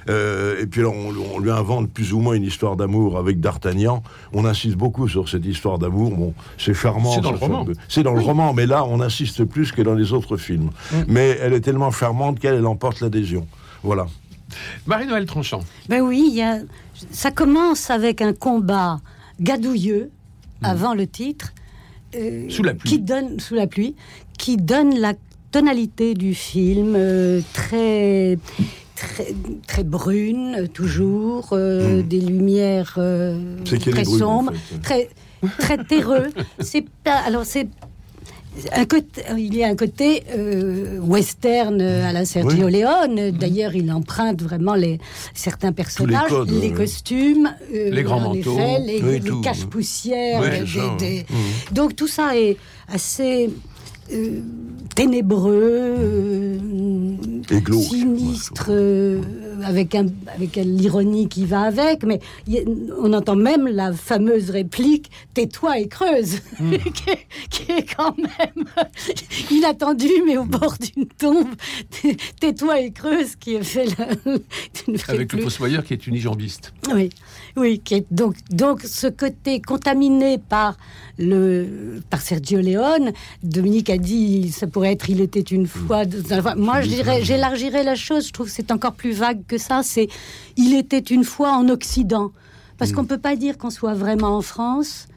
Euh, 0.08 0.62
et 0.62 0.66
puis 0.66 0.84
on, 0.84 1.40
lui 1.40 1.50
invente 1.50 1.90
plus 1.90 2.12
ou 2.12 2.20
moins 2.20 2.34
une 2.34 2.44
histoire 2.44 2.76
d'amour 2.76 3.18
avec 3.18 3.40
D'Artagnan. 3.40 4.02
On 4.32 4.44
insiste 4.44 4.76
beaucoup 4.76 5.08
sur 5.08 5.28
cette 5.28 5.44
histoire 5.44 5.78
d'amour. 5.78 6.16
Bon, 6.16 6.34
c'est 6.58 6.74
charmant. 6.74 7.12
C'est 7.12 7.20
dans 7.20 7.32
le 7.32 7.38
roman. 7.38 7.66
C'est 7.88 8.02
dans 8.02 8.14
le 8.14 8.20
roman, 8.20 8.54
mais 8.54 8.66
là, 8.66 8.84
on 8.84 9.00
insiste 9.00 9.44
plus 9.44 9.72
que 9.72 9.82
dans 9.82 9.94
les 9.94 10.12
autres 10.12 10.36
films. 10.36 10.70
Mm. 10.92 10.96
Mais 11.08 11.38
elle 11.42 11.52
est 11.54 11.60
tellement 11.60 11.90
charmante 11.90 12.38
qu'elle 12.38 12.64
emporte 12.66 13.00
l'adhésion. 13.00 13.46
Voilà. 13.82 14.06
Marie-Noël 14.86 15.26
Tranchant. 15.26 15.60
Ben 15.88 16.00
oui, 16.00 16.30
y 16.32 16.42
a... 16.42 16.58
ça 17.10 17.30
commence 17.30 17.90
avec 17.90 18.22
un 18.22 18.32
combat 18.32 19.00
gadouilleux 19.40 20.10
mm. 20.62 20.64
avant 20.64 20.94
le 20.94 21.06
titre. 21.06 21.52
Euh, 22.14 22.48
sous 22.48 22.62
la 22.62 22.74
pluie. 22.74 22.90
Qui 22.90 22.98
donne, 23.00 23.40
sous 23.40 23.54
la 23.54 23.66
pluie, 23.66 23.94
qui 24.38 24.56
donne 24.56 24.98
la 24.98 25.14
tonalité 25.50 26.14
du 26.14 26.34
film, 26.34 26.94
euh, 26.96 27.40
très 27.52 28.38
très, 28.94 29.34
très 29.66 29.84
brune, 29.84 30.68
toujours, 30.72 31.50
euh, 31.52 32.02
des 32.02 32.20
lumières 32.20 32.98
très 33.64 34.08
en 34.08 34.18
sombres, 34.18 34.52
fait. 34.54 34.78
très, 34.80 35.10
très 35.58 35.84
terreux. 35.84 36.28
C'est 36.60 36.86
pas. 37.04 37.16
Alors, 37.26 37.44
c'est. 37.44 37.68
Un 38.72 38.84
côté, 38.86 39.22
il 39.36 39.54
y 39.54 39.62
a 39.64 39.68
un 39.68 39.76
côté 39.76 40.22
euh, 40.34 40.98
western 41.00 41.80
à 41.80 42.12
la 42.12 42.24
Sergio 42.24 42.64
Oui. 42.66 42.72
Leone. 42.80 43.30
D'ailleurs, 43.32 43.74
il 43.74 43.90
emprunte 43.92 44.40
vraiment 44.42 44.74
les, 44.74 44.98
certains 45.34 45.72
personnages, 45.72 46.30
codes, 46.30 46.50
les 46.50 46.72
costumes, 46.72 47.52
euh, 47.74 47.90
Les 47.90 48.02
grands 48.02 48.20
manteaux. 48.20 48.54
effet, 48.58 48.78
les, 48.86 49.02
Oui, 49.02 49.12
les 49.12 49.20
tout. 49.20 49.40
caches-poussières. 49.42 50.40
Oui, 50.40 50.96
des- 50.98 51.18
des- 51.20 51.26
Donc 51.72 51.96
tout 51.96 52.08
ça 52.08 52.36
est 52.36 52.56
assez 52.88 53.50
euh, 54.12 54.40
ténébreux, 54.94 56.58
sinistre, 57.80 58.70
avec, 59.64 59.94
un, 59.94 60.06
avec 60.34 60.56
l'ironie 60.56 61.28
qui 61.28 61.44
va 61.44 61.62
avec, 61.62 62.04
mais 62.04 62.20
y 62.48 62.64
on 62.98 63.12
entend 63.12 63.36
même 63.36 63.66
la 63.66 63.92
fameuse 63.92 64.50
réplique 64.50 65.10
«tais-toi 65.34 65.78
et 65.78 65.88
creuse 65.88 66.40
qui, 66.94 67.10
est, 67.10 67.26
qui 67.50 67.72
est 67.72 67.96
quand 67.96 68.16
même 68.16 68.64
inattendue, 69.50 70.22
mais 70.26 70.36
au 70.36 70.44
bord 70.44 70.76
d'une 70.78 71.06
tombe. 71.06 71.48
«Tais-toi 72.40 72.80
et 72.80 72.90
creuse» 72.92 73.36
qui 73.40 73.54
est 73.54 73.62
fait 73.62 73.86
vraie 73.86 74.16
Avec 75.08 75.32
le 75.32 75.38
pluie. 75.38 75.42
fossoyeur 75.42 75.84
qui 75.84 75.94
est 75.94 76.06
unijambiste. 76.06 76.72
Oui, 76.92 77.10
oui, 77.56 77.80
qui 77.80 77.94
est 77.94 78.06
donc 78.10 78.36
donc 78.50 78.82
ce 78.82 79.06
côté 79.06 79.60
contaminé 79.60 80.38
par 80.38 80.76
le 81.18 82.00
par 82.10 82.20
Sergio 82.20 82.60
Leone. 82.60 83.12
Dominique 83.42 83.90
a 83.90 83.98
dit 83.98 84.50
ça 84.52 84.66
pourrait 84.66 84.92
être 84.92 85.08
il 85.10 85.20
était 85.20 85.40
une 85.40 85.66
fois. 85.66 86.02
enfin, 86.32 86.54
moi, 86.56 86.82
je 86.82 86.88
dirais 86.88 87.24
j'élargirais 87.24 87.84
la 87.84 87.94
chose. 87.94 88.28
Je 88.28 88.32
trouve 88.32 88.46
que 88.46 88.52
c'est 88.52 88.70
encore 88.70 88.92
plus 88.92 89.12
vague 89.12 89.42
que 89.46 89.58
ça. 89.58 89.82
C'est 89.82 90.08
il 90.56 90.74
était 90.74 90.98
une 90.98 91.24
fois 91.24 91.52
en 91.52 91.68
Occident. 91.68 92.32
Parce 92.78 92.92
qu'on 92.92 93.06
peut 93.06 93.16
pas 93.16 93.36
dire 93.36 93.56
qu'on 93.56 93.70
soit 93.70 93.94
vraiment 93.94 94.36
en 94.36 94.42
France, 94.42 95.08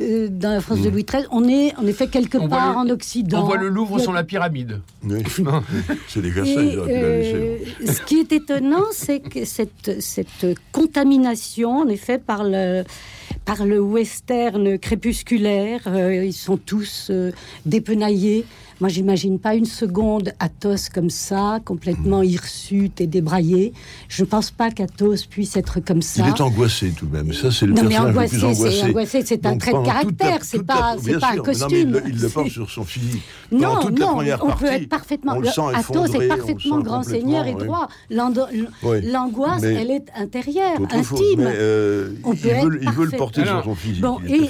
euh, 0.00 0.26
dans 0.28 0.50
la 0.50 0.60
France 0.60 0.80
de 0.80 0.88
Louis 0.90 1.04
XIII. 1.04 1.26
On 1.30 1.48
est 1.48 1.72
en 1.76 1.86
effet 1.86 2.08
quelque 2.08 2.38
On 2.38 2.48
part 2.48 2.72
le- 2.72 2.78
en 2.78 2.88
Occident. 2.92 3.42
On 3.42 3.46
voit 3.46 3.56
le 3.56 3.68
Louvre 3.68 3.98
a- 3.98 4.00
sans 4.00 4.10
la 4.10 4.24
pyramide. 4.24 4.80
Oui. 5.04 5.22
C'est 6.08 6.20
des 6.22 6.30
Versailles, 6.30 6.76
euh, 6.76 7.58
ce 7.86 8.02
qui 8.02 8.16
est 8.18 8.32
étonnant, 8.32 8.82
c'est 8.92 9.20
que 9.20 9.44
cette, 9.44 10.00
cette 10.00 10.58
contamination, 10.72 11.78
en 11.82 11.88
effet, 11.88 12.18
par 12.18 12.42
le, 12.42 12.82
par 13.44 13.64
le 13.64 13.78
western 13.80 14.76
crépusculaire, 14.78 15.82
euh, 15.86 16.24
ils 16.24 16.32
sont 16.32 16.56
tous 16.56 17.08
euh, 17.10 17.30
dépenaillés. 17.64 18.44
Moi, 18.80 18.88
j'imagine 18.88 19.38
pas 19.38 19.54
une 19.54 19.64
seconde 19.66 20.32
Athos 20.40 20.88
comme 20.92 21.10
ça, 21.10 21.60
complètement 21.64 22.20
Mm. 22.20 22.24
hirsute 22.24 23.00
et 23.00 23.06
débraillé. 23.06 23.72
Je 24.08 24.22
ne 24.22 24.26
pense 24.26 24.50
pas 24.50 24.70
qu'Athos 24.70 25.26
puisse 25.30 25.56
être 25.56 25.80
comme 25.80 26.02
ça. 26.02 26.24
Il 26.26 26.28
est 26.34 26.40
angoissé 26.40 26.90
tout 26.90 27.06
de 27.06 27.16
même. 27.16 27.32
Ça, 27.32 27.50
c'est 27.50 27.66
le 27.66 27.72
Non, 27.74 27.82
mais 27.84 27.88
personnage 27.90 28.10
angoissé, 28.10 28.34
le 28.36 28.40
plus 28.40 28.46
angoissé. 28.46 28.76
c'est 28.80 28.84
angoissé, 28.88 29.22
c'est 29.24 29.46
un 29.46 29.50
Donc, 29.52 29.60
trait 29.60 29.72
de 29.72 29.84
caractère, 29.84 30.38
c'est 30.44 30.62
pas- 30.64 30.96
c'est 31.02 31.18
pas 31.20 31.26
un 31.28 31.36
non, 31.36 31.42
mais 31.46 31.52
costume. 31.52 31.70
il 31.78 31.90
le- 31.90 32.02
il 32.08 32.28
porte 32.30 32.48
sur 32.48 32.70
son 32.70 32.84
physique. 32.84 33.22
Pendant 33.50 33.74
Non, 33.74 33.80
toute 33.80 33.98
non, 33.98 34.18
on 34.18 34.46
partie, 34.46 34.64
peut 34.64 34.70
être 34.72 34.88
parfaitement. 34.88 35.34
on 35.36 35.40
le 35.40 35.48
sent 35.48 35.60
Athos 35.74 36.06
est 36.06 36.28
parfaitement 36.28 36.80
grand 36.80 37.02
seigneur 37.02 37.46
et 37.46 37.54
droit. 37.54 37.88
Oui. 38.10 39.00
L'angoisse, 39.10 39.62
Mais- 39.62 39.74
elle 39.74 39.90
est 39.90 40.04
intérieure, 40.16 40.80
intime. 40.90 41.38
mais 41.38 41.44
euh, 41.56 42.10
On 42.24 42.32
il, 42.32 42.38
peut 42.40 42.48
être 42.48 42.64
veut, 42.68 42.78
il 42.82 42.90
veut 42.90 43.04
le 43.06 43.10
porter 43.16 43.42
Alors, 43.42 43.62
sur 43.62 43.70
son 43.70 43.74
physique. 43.74 44.00
Bon, 44.02 44.18
il 44.26 44.34
est 44.34 44.36
et 44.38 44.48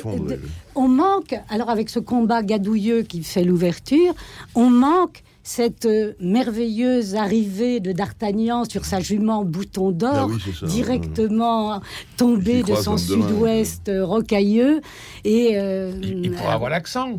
on 0.74 0.88
manque, 0.88 1.34
alors 1.48 1.70
avec 1.70 1.88
ce 1.90 1.98
combat 1.98 2.42
gadouilleux 2.42 3.02
qui 3.02 3.22
fait 3.22 3.44
l'ouverture, 3.44 4.14
on 4.54 4.70
manque 4.70 5.22
cette 5.42 5.84
euh, 5.84 6.14
merveilleuse 6.20 7.14
arrivée 7.16 7.78
de 7.78 7.92
D'Artagnan 7.92 8.64
sur 8.64 8.84
sa 8.86 9.00
jument 9.00 9.44
bouton 9.44 9.90
d'or, 9.90 10.12
Ah 10.14 10.26
oui, 10.26 10.40
c'est 10.42 10.54
ça. 10.54 10.66
directement 10.66 11.80
tombé 12.16 12.62
Qui 12.62 12.72
de 12.72 12.76
son 12.76 12.96
sud-ouest 12.96 13.88
euh, 13.90 14.04
rocailleux. 14.04 14.80
Et, 15.24 15.50
euh, 15.54 15.92
Il, 16.02 16.34
avoir 16.36 16.70
l'accent. 16.70 17.18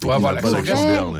Pourrait 0.00 0.14
avoir 0.14 0.32
l'accent 0.34 0.62
gascon. 0.62 1.14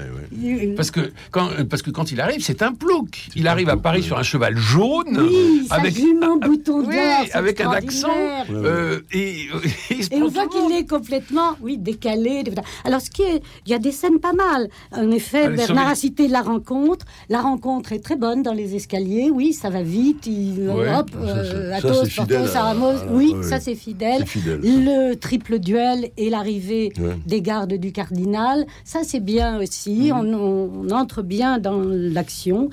Parce 0.76 0.90
que, 0.90 1.12
quand, 1.30 1.48
euh, 1.58 1.64
parce 1.64 1.82
que 1.82 1.90
quand 1.90 2.12
il 2.12 2.20
arrive, 2.20 2.42
c'est 2.42 2.62
un 2.62 2.72
plouc. 2.72 3.28
Il 3.36 3.46
arrive 3.48 3.68
à 3.68 3.76
Paris 3.76 4.02
sur 4.02 4.18
un 4.18 4.22
cheval 4.22 4.56
jaune, 4.56 5.18
Oui, 5.18 5.66
avec, 5.70 5.94
bouton 6.42 6.84
oui, 6.86 6.96
avec 7.32 7.60
un 7.60 7.70
accent, 7.70 8.08
euh, 8.50 9.00
et, 9.12 9.46
euh, 9.54 9.60
Et 10.10 10.22
on 10.22 10.28
voit 10.28 10.46
qu'il 10.48 10.72
est 10.76 10.88
complètement, 10.88 11.56
oui, 11.60 11.76
décalé. 11.78 12.44
Alors, 12.84 13.00
ce 13.00 13.10
qui 13.10 13.22
est, 13.22 13.42
il 13.66 13.72
y 13.72 13.74
a 13.74 13.78
des 13.78 13.92
scènes 13.92 14.18
pas 14.20 14.32
mal. 14.32 14.68
En 14.92 15.10
effet, 15.10 15.44
Allez, 15.44 15.56
Bernard 15.56 15.88
a 15.88 15.94
cité 15.94 16.28
la 16.28 16.42
rencontre. 16.42 17.04
La 17.28 17.40
rencontre 17.40 17.92
est 17.92 18.00
très 18.00 18.16
bonne 18.16 18.42
dans 18.42 18.52
les 18.54 18.74
escaliers. 18.74 19.30
Oui, 19.32 19.52
ça 19.52 19.70
va 19.70 19.82
vite. 19.82 20.26
Il, 20.26 20.68
Ouais, 20.68 20.94
hop, 20.94 21.10
ça, 21.12 21.18
euh, 21.18 21.72
Athos, 21.74 22.04
Porthos, 22.16 22.56
à- 22.56 22.74
oui, 23.10 23.34
ça 23.42 23.60
c'est 23.60 23.74
fidèle. 23.74 24.24
Le 24.62 25.14
triple 25.14 25.58
duel 25.58 26.10
et 26.16 26.30
l'arrivée 26.30 26.92
Ouais. 26.98 27.16
des 27.26 27.42
gardes 27.42 27.74
du 27.74 27.92
cardinal, 27.92 28.66
ça 28.84 29.00
c'est 29.04 29.20
bien 29.20 29.60
aussi. 29.60 30.10
Mhm. 30.12 30.16
On, 30.18 30.27
on- 30.34 30.90
entre 30.90 31.22
bien 31.22 31.58
dans 31.58 31.80
l'action. 31.82 32.70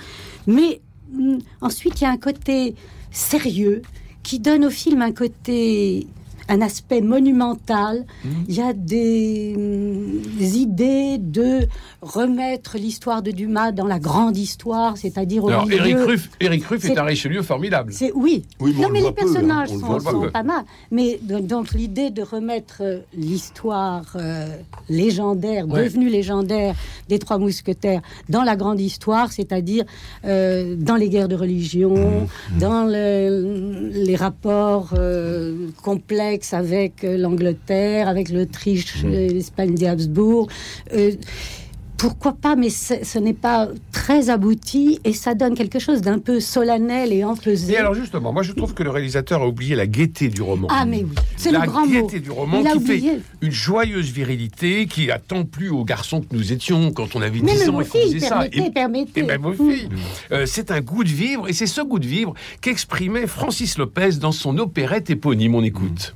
Mais 0.48 0.82
hum, 1.18 1.40
ensuite, 1.62 2.02
il 2.02 2.04
y 2.04 2.08
a 2.08 2.12
un 2.12 2.18
côté 2.18 2.76
sérieux 3.12 3.82
qui 4.24 4.40
donne 4.40 4.66
au 4.66 4.70
film 4.70 5.02
un 5.02 5.12
côté 5.12 6.08
un 6.50 6.62
aspect 6.62 7.02
monumental. 7.02 8.06
Mhm. 8.24 8.32
Il 8.48 8.56
y 8.56 8.62
a 8.62 8.74
des, 8.74 9.54
hum, 9.56 10.22
des 10.38 10.58
idées 10.58 11.18
de 11.18 11.68
remettre 12.02 12.78
l'histoire 12.78 13.22
de 13.22 13.32
Dumas 13.32 13.72
dans 13.72 13.88
la 13.88 14.00
grande 14.00 14.38
histoire, 14.38 14.98
c'est-à-dire 14.98 15.44
au 15.44 15.50
Alors, 15.50 15.66
milieu. 15.66 15.80
Eric 15.80 15.98
Ruff, 16.08 16.30
Eric 16.40 16.66
Ruff 16.66 16.86
est, 16.86 16.98
un 16.98 17.04
Richelieu 17.04 17.42
formidable. 17.42 17.94
C'est 17.94 18.12
oui. 18.14 18.44
Oui, 18.60 18.74
mais 18.76 18.82
non, 18.84 18.88
on 18.90 18.92
mais 18.92 19.00
le 19.00 19.06
les 19.08 19.12
peu, 19.12 19.22
hein. 19.22 19.26
personnages 19.34 19.70
sont, 19.70 20.30
pas 20.32 20.44
mal. 20.44 20.64
Mais 20.92 21.20
donc 21.24 21.72
l'idée 21.74 22.10
de 22.12 22.22
remettre 22.22 22.78
euh, 22.82 23.00
l'histoire 23.18 24.06
euh, 24.16 24.48
légendaire, 24.90 25.68
Ouais. 25.68 25.84
devenue 25.86 26.10
légendaire 26.10 26.76
des 27.10 27.18
trois 27.20 27.38
mousquetaires 27.38 28.02
dans 28.30 28.44
la 28.44 28.56
grande 28.56 28.80
histoire, 28.80 29.32
c'est-à-dire 29.32 29.84
euh, 30.26 30.76
dans 30.78 30.96
les 30.96 31.10
guerres 31.10 31.28
de 31.28 31.36
religion, 31.36 31.96
Mmh, 31.96 32.60
dans 32.60 32.86
le- 32.86 33.90
les 33.94 34.16
rapports 34.16 34.90
euh, 34.98 35.68
complexes 35.84 36.35
avec 36.52 37.04
euh, 37.04 37.18
l'Angleterre, 37.18 38.08
avec 38.08 38.30
l'Autriche, 38.30 39.04
Mmh. 39.04 39.14
euh, 39.14 39.28
l'Espagne 39.30 39.76
des 39.76 39.88
Habsbourg. 39.88 40.48
Euh, 40.94 41.12
pourquoi 41.98 42.34
pas, 42.34 42.56
mais 42.56 42.70
ce 42.70 43.18
n'est 43.20 43.34
pas 43.34 43.70
très 43.92 44.30
abouti 44.30 45.00
et 45.04 45.14
ça 45.14 45.34
donne 45.34 45.56
quelque 45.56 45.80
chose 45.80 46.02
d'un 46.02 46.20
peu 46.20 46.40
solennel 46.40 47.14
et 47.14 47.24
empesé. 47.24 47.74
Et 47.74 47.78
alors 47.78 47.94
justement, 47.94 48.34
moi 48.34 48.44
je 48.44 48.52
trouve 48.52 48.74
que 48.74 48.84
le 48.84 48.90
réalisateur 48.90 49.42
a 49.42 49.48
oublié 49.48 49.76
la 49.76 49.88
gaieté 49.88 50.28
du 50.28 50.42
roman. 50.42 50.68
Ah, 50.70 50.86
mais 50.86 51.04
oui, 51.04 51.16
c'est 51.38 51.52
la 51.52 51.60
le 51.60 51.66
grand 51.68 51.86
mot. 51.86 51.92
gaieté 51.92 52.20
du 52.20 52.32
roman 52.32 52.60
Il 52.62 52.68
a 52.68 52.72
qui 52.72 52.78
oublié. 52.78 53.10
fait 53.16 53.22
une 53.42 53.52
joyeuse 53.52 54.12
virilité 54.12 54.88
qui 54.88 55.10
a 55.12 55.20
tant 55.20 55.46
plu 55.46 55.70
aux 55.70 55.86
garçons 55.86 56.22
que 56.22 56.36
nous 56.36 56.52
étions 56.52 56.92
quand 56.92 57.16
on 57.16 57.22
avait 57.22 57.40
Mais 57.42 57.54
10 57.54 57.60
même 57.66 57.76
ans 57.76 57.82
et 57.82 57.86
qu'on 57.86 58.00
faisait 58.00 58.20
ça. 58.20 58.40
permettez, 58.50 58.72
permettez. 58.72 59.20
et 59.22 59.24
même 59.24 59.46
aux 59.46 59.54
filles. 59.54 59.90
Euh, 60.32 60.46
c'est 60.46 60.72
un 60.72 60.82
goût 60.82 61.04
de 61.04 61.10
vivre 61.10 61.48
et 61.48 61.54
c'est 61.54 61.68
ce 61.68 61.82
goût 61.82 62.00
de 62.00 62.08
vivre 62.08 62.34
qu'exprimait 62.62 63.28
Francis 63.28 63.78
Lopez 63.78 64.12
dans 64.20 64.32
son 64.32 64.58
opérette 64.58 65.10
éponyme. 65.10 65.56
On 65.56 65.64
écoute. 65.64 66.16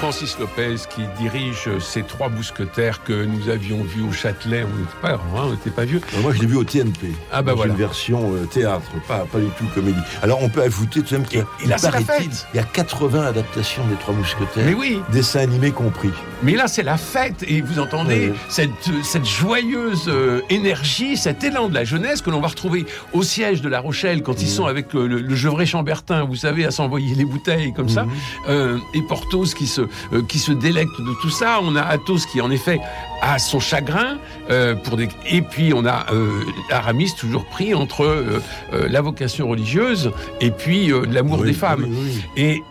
Francis 0.00 0.38
Lopez 0.38 0.76
qui 0.88 1.02
dirige 1.18 1.68
ces 1.78 2.02
trois 2.02 2.30
mousquetaires 2.30 3.04
que 3.04 3.26
nous 3.26 3.50
avions 3.50 3.82
vus 3.84 4.02
au 4.02 4.12
Châtelet. 4.12 4.64
On 4.64 4.78
n'était 4.78 4.98
pas, 5.02 5.12
hein, 5.12 5.58
on 5.66 5.70
pas 5.72 5.84
vieux. 5.84 6.00
moi, 6.22 6.32
je 6.32 6.40
l'ai 6.40 6.46
vu 6.46 6.56
au 6.56 6.64
TNP. 6.64 7.12
Ah 7.30 7.42
bah 7.42 7.50
dans 7.50 7.58
voilà. 7.58 7.72
une 7.74 7.78
version 7.78 8.32
euh, 8.32 8.46
théâtre, 8.46 8.90
pas, 9.06 9.26
pas 9.30 9.38
du 9.38 9.48
tout 9.58 9.66
comédie. 9.74 10.00
Alors, 10.22 10.42
on 10.42 10.48
peut 10.48 10.62
ajouter 10.62 11.02
tout 11.02 11.10
de 11.14 11.18
même 11.18 11.26
qu'il 11.26 11.40
y 11.66 11.68
y 11.68 12.58
a 12.58 12.62
80 12.62 13.26
adaptations 13.26 13.86
des 13.88 13.96
Trois 13.96 14.14
Mousquetaires. 14.14 14.64
Mais 14.64 14.72
oui. 14.72 15.02
Dessins 15.12 15.40
animés 15.40 15.70
compris. 15.70 16.12
Mais 16.42 16.52
là, 16.52 16.66
c'est 16.66 16.82
la 16.82 16.96
fête 16.96 17.44
et 17.46 17.60
vous 17.60 17.78
entendez 17.78 18.30
Ouais. 18.30 18.34
cette, 18.48 18.70
cette 19.02 19.26
joyeuse 19.26 20.04
euh, 20.08 20.40
énergie, 20.48 21.18
cet 21.18 21.44
élan 21.44 21.68
de 21.68 21.74
la 21.74 21.84
jeunesse 21.84 22.22
que 22.22 22.30
l'on 22.30 22.40
va 22.40 22.48
retrouver 22.48 22.86
au 23.12 23.22
siège 23.22 23.60
de 23.60 23.68
La 23.68 23.80
Rochelle 23.80 24.22
quand 24.22 24.40
ils 24.40 24.48
sont 24.48 24.64
avec 24.64 24.94
euh, 24.94 25.06
le, 25.06 25.20
le 25.20 25.34
Gevrey 25.34 25.66
Chambertin, 25.66 26.24
vous 26.24 26.36
savez, 26.36 26.64
à 26.64 26.70
s'envoyer 26.70 27.14
les 27.14 27.26
bouteilles 27.26 27.74
comme 27.74 27.90
ça, 27.90 28.06
euh, 28.48 28.78
et 28.94 29.02
Porthos 29.02 29.52
qui 29.54 29.66
se, 29.66 29.82
euh, 29.82 29.86
qui 30.28 30.38
se 30.38 30.52
délecte 30.52 30.98
de 31.00 31.12
tout 31.20 31.30
ça. 31.30 31.58
On 31.62 31.76
a 31.76 31.82
Athos 31.82 32.18
qui, 32.30 32.40
en 32.40 32.50
effet, 32.50 32.80
a 33.22 33.38
son 33.38 33.60
chagrin 33.60 34.18
euh, 34.50 34.74
pour 34.74 34.96
des... 34.96 35.08
et 35.28 35.42
puis 35.42 35.72
on 35.74 35.84
a 35.86 36.06
euh, 36.12 36.42
Aramis 36.70 37.12
toujours 37.18 37.44
pris 37.44 37.74
entre 37.74 38.04
euh, 38.04 38.42
euh, 38.72 38.88
la 38.88 39.00
vocation 39.02 39.46
religieuse 39.48 40.10
et 40.40 40.50
puis 40.50 40.90
euh, 40.90 41.04
l'amour 41.10 41.40
Oui, 41.40 41.48
des 41.48 41.52
femmes. 41.52 41.84
oui, 41.88 41.96
oui. 42.02 42.22
Et 42.36 42.62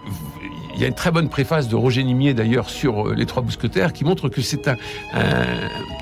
il 0.75 0.81
y 0.81 0.85
a 0.85 0.87
une 0.87 0.95
très 0.95 1.11
bonne 1.11 1.27
préface 1.29 1.67
de 1.67 1.75
Roger 1.75 2.03
Nimier 2.03 2.33
d'ailleurs 2.33 2.69
sur 2.69 3.09
euh, 3.09 3.13
Les 3.13 3.25
Trois 3.25 3.43
Mousquetaires 3.43 3.91
qui 3.93 4.05
montre 4.05 4.29
que 4.29 4.41
c'est 4.41 4.67
un, 4.67 4.75
un, 5.13 5.45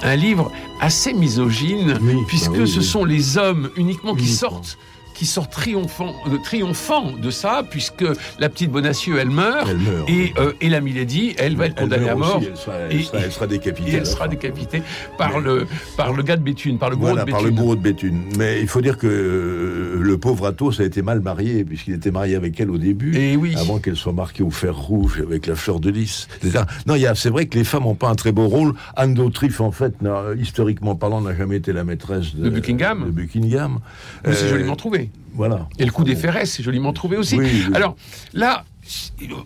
un 0.03 0.15
livre 0.15 0.51
assez 0.81 1.13
misogyne 1.13 1.97
Oui, 2.01 2.13
puisque 2.27 2.51
oui, 2.51 2.67
ce 2.67 2.81
sont 2.81 3.03
les 3.03 3.37
hommes 3.37 3.69
uniquement 3.75 4.15
qui 4.15 4.27
sortent 4.27 4.77
qui 5.17 5.25
sortent 5.25 5.51
triomphant, 5.51 6.13
euh, 6.27 6.37
triomphant 6.43 7.11
de 7.11 7.31
ça, 7.31 7.63
puisque 7.67 8.05
la 8.39 8.49
petite 8.49 8.69
Bonacieux, 8.71 9.17
elle 9.19 9.31
meurt, 9.31 9.67
Elle 9.67 9.77
meurt. 9.79 10.07
et, 10.09 10.31
euh, 10.37 10.51
et 10.61 10.69
la 10.69 10.79
Milady, 10.79 11.33
elle 11.39 11.55
va 11.55 11.65
être 11.65 11.75
condamnée 11.75 12.07
à 12.07 12.15
mort, 12.15 12.37
aussi, 12.37 12.47
elle 12.51 12.55
sera, 12.57 12.75
elle 12.89 12.95
et- 12.99 13.03
sera- 13.03 13.17
elle 13.19 13.31
sera 13.31 13.47
décapitée. 13.47 13.91
et 13.91 13.95
elle 13.95 14.05
sera 14.05 14.25
fin. 14.25 14.29
décapitée 14.29 14.83
par, 15.17 15.31
Mais- 15.39 15.41
le, 15.41 15.67
par 15.97 16.13
le 16.13 16.21
gars 16.21 16.37
de 16.37 16.43
Béthune, 16.43 16.77
par 16.77 16.91
le 16.91 16.97
gros 16.97 17.07
Voilà, 17.07 17.25
de 17.25 17.31
par 17.31 17.41
le 17.41 17.49
Béthune. 17.49 17.59
bourreau 17.63 17.75
de 17.75 17.81
Béthune. 17.81 18.21
Mais 18.37 18.61
il 18.61 18.67
faut 18.67 18.81
dire 18.81 18.97
que 18.97 19.07
euh, 19.07 19.97
le 19.99 20.17
pauvre 20.19 20.45
Athos 20.45 20.79
a 20.79 20.83
été 20.83 21.01
mal 21.01 21.19
marié, 21.21 21.65
puisqu'il 21.65 21.95
était 21.95 22.11
marié 22.11 22.35
avec 22.35 22.59
elle 22.59 22.69
au 22.69 22.77
début, 22.77 23.15
Et 23.17 23.35
oui. 23.35 23.55
avant 23.57 23.79
qu'elle 23.79 23.95
soit 23.95 24.13
marquée 24.13 24.43
au 24.43 24.51
fer 24.51 24.75
rouge 24.77 25.19
avec 25.19 25.47
la 25.47 25.55
fleur 25.55 25.79
de 25.79 25.89
lys. 25.89 26.27
etc. 26.43 26.63
Non, 26.85 26.93
c'est 27.15 27.29
vrai 27.29 27.47
que 27.47 27.57
les 27.57 27.63
femmes 27.63 27.83
n'ont 27.83 27.95
pas 27.95 28.09
un 28.09 28.15
très 28.15 28.31
beau 28.31 28.47
rôle. 28.47 28.73
Anne 28.95 29.15
d'Autriche, 29.15 29.59
en 29.61 29.71
fait, 29.71 29.95
historiquement 30.39 30.95
parlant, 30.95 31.21
n'a 31.21 31.35
jamais 31.35 31.55
été 31.57 31.73
la 31.73 31.83
maîtresse 31.83 32.35
de, 32.35 32.43
De 32.43 32.49
Buckingham. 32.51 33.05
de 33.05 33.11
Buckingham. 33.11 33.79
Mais 34.25 34.33
c'est 34.33 34.45
Euh, 34.45 34.49
joliment 34.49 34.75
trouvé. 34.75 35.06
Voilà. 35.33 35.67
Et 35.79 35.85
le 35.85 35.91
coup 35.91 36.03
des 36.03 36.15
Ferrets, 36.15 36.45
c'est 36.45 36.63
joliment 36.63 36.93
trouvé 36.93 37.17
aussi. 37.17 37.37
Oui, 37.37 37.47
oui. 37.67 37.75
Alors 37.75 37.95
là, 38.33 38.65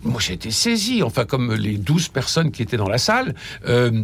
moi 0.04 0.20
j'ai 0.20 0.34
été 0.34 0.50
saisi, 0.50 1.02
enfin 1.02 1.24
comme 1.24 1.52
les 1.54 1.76
12 1.76 2.08
personnes 2.08 2.50
qui 2.50 2.62
étaient 2.62 2.76
dans 2.76 2.88
la 2.88 2.98
salle, 2.98 3.34
euh, 3.68 4.02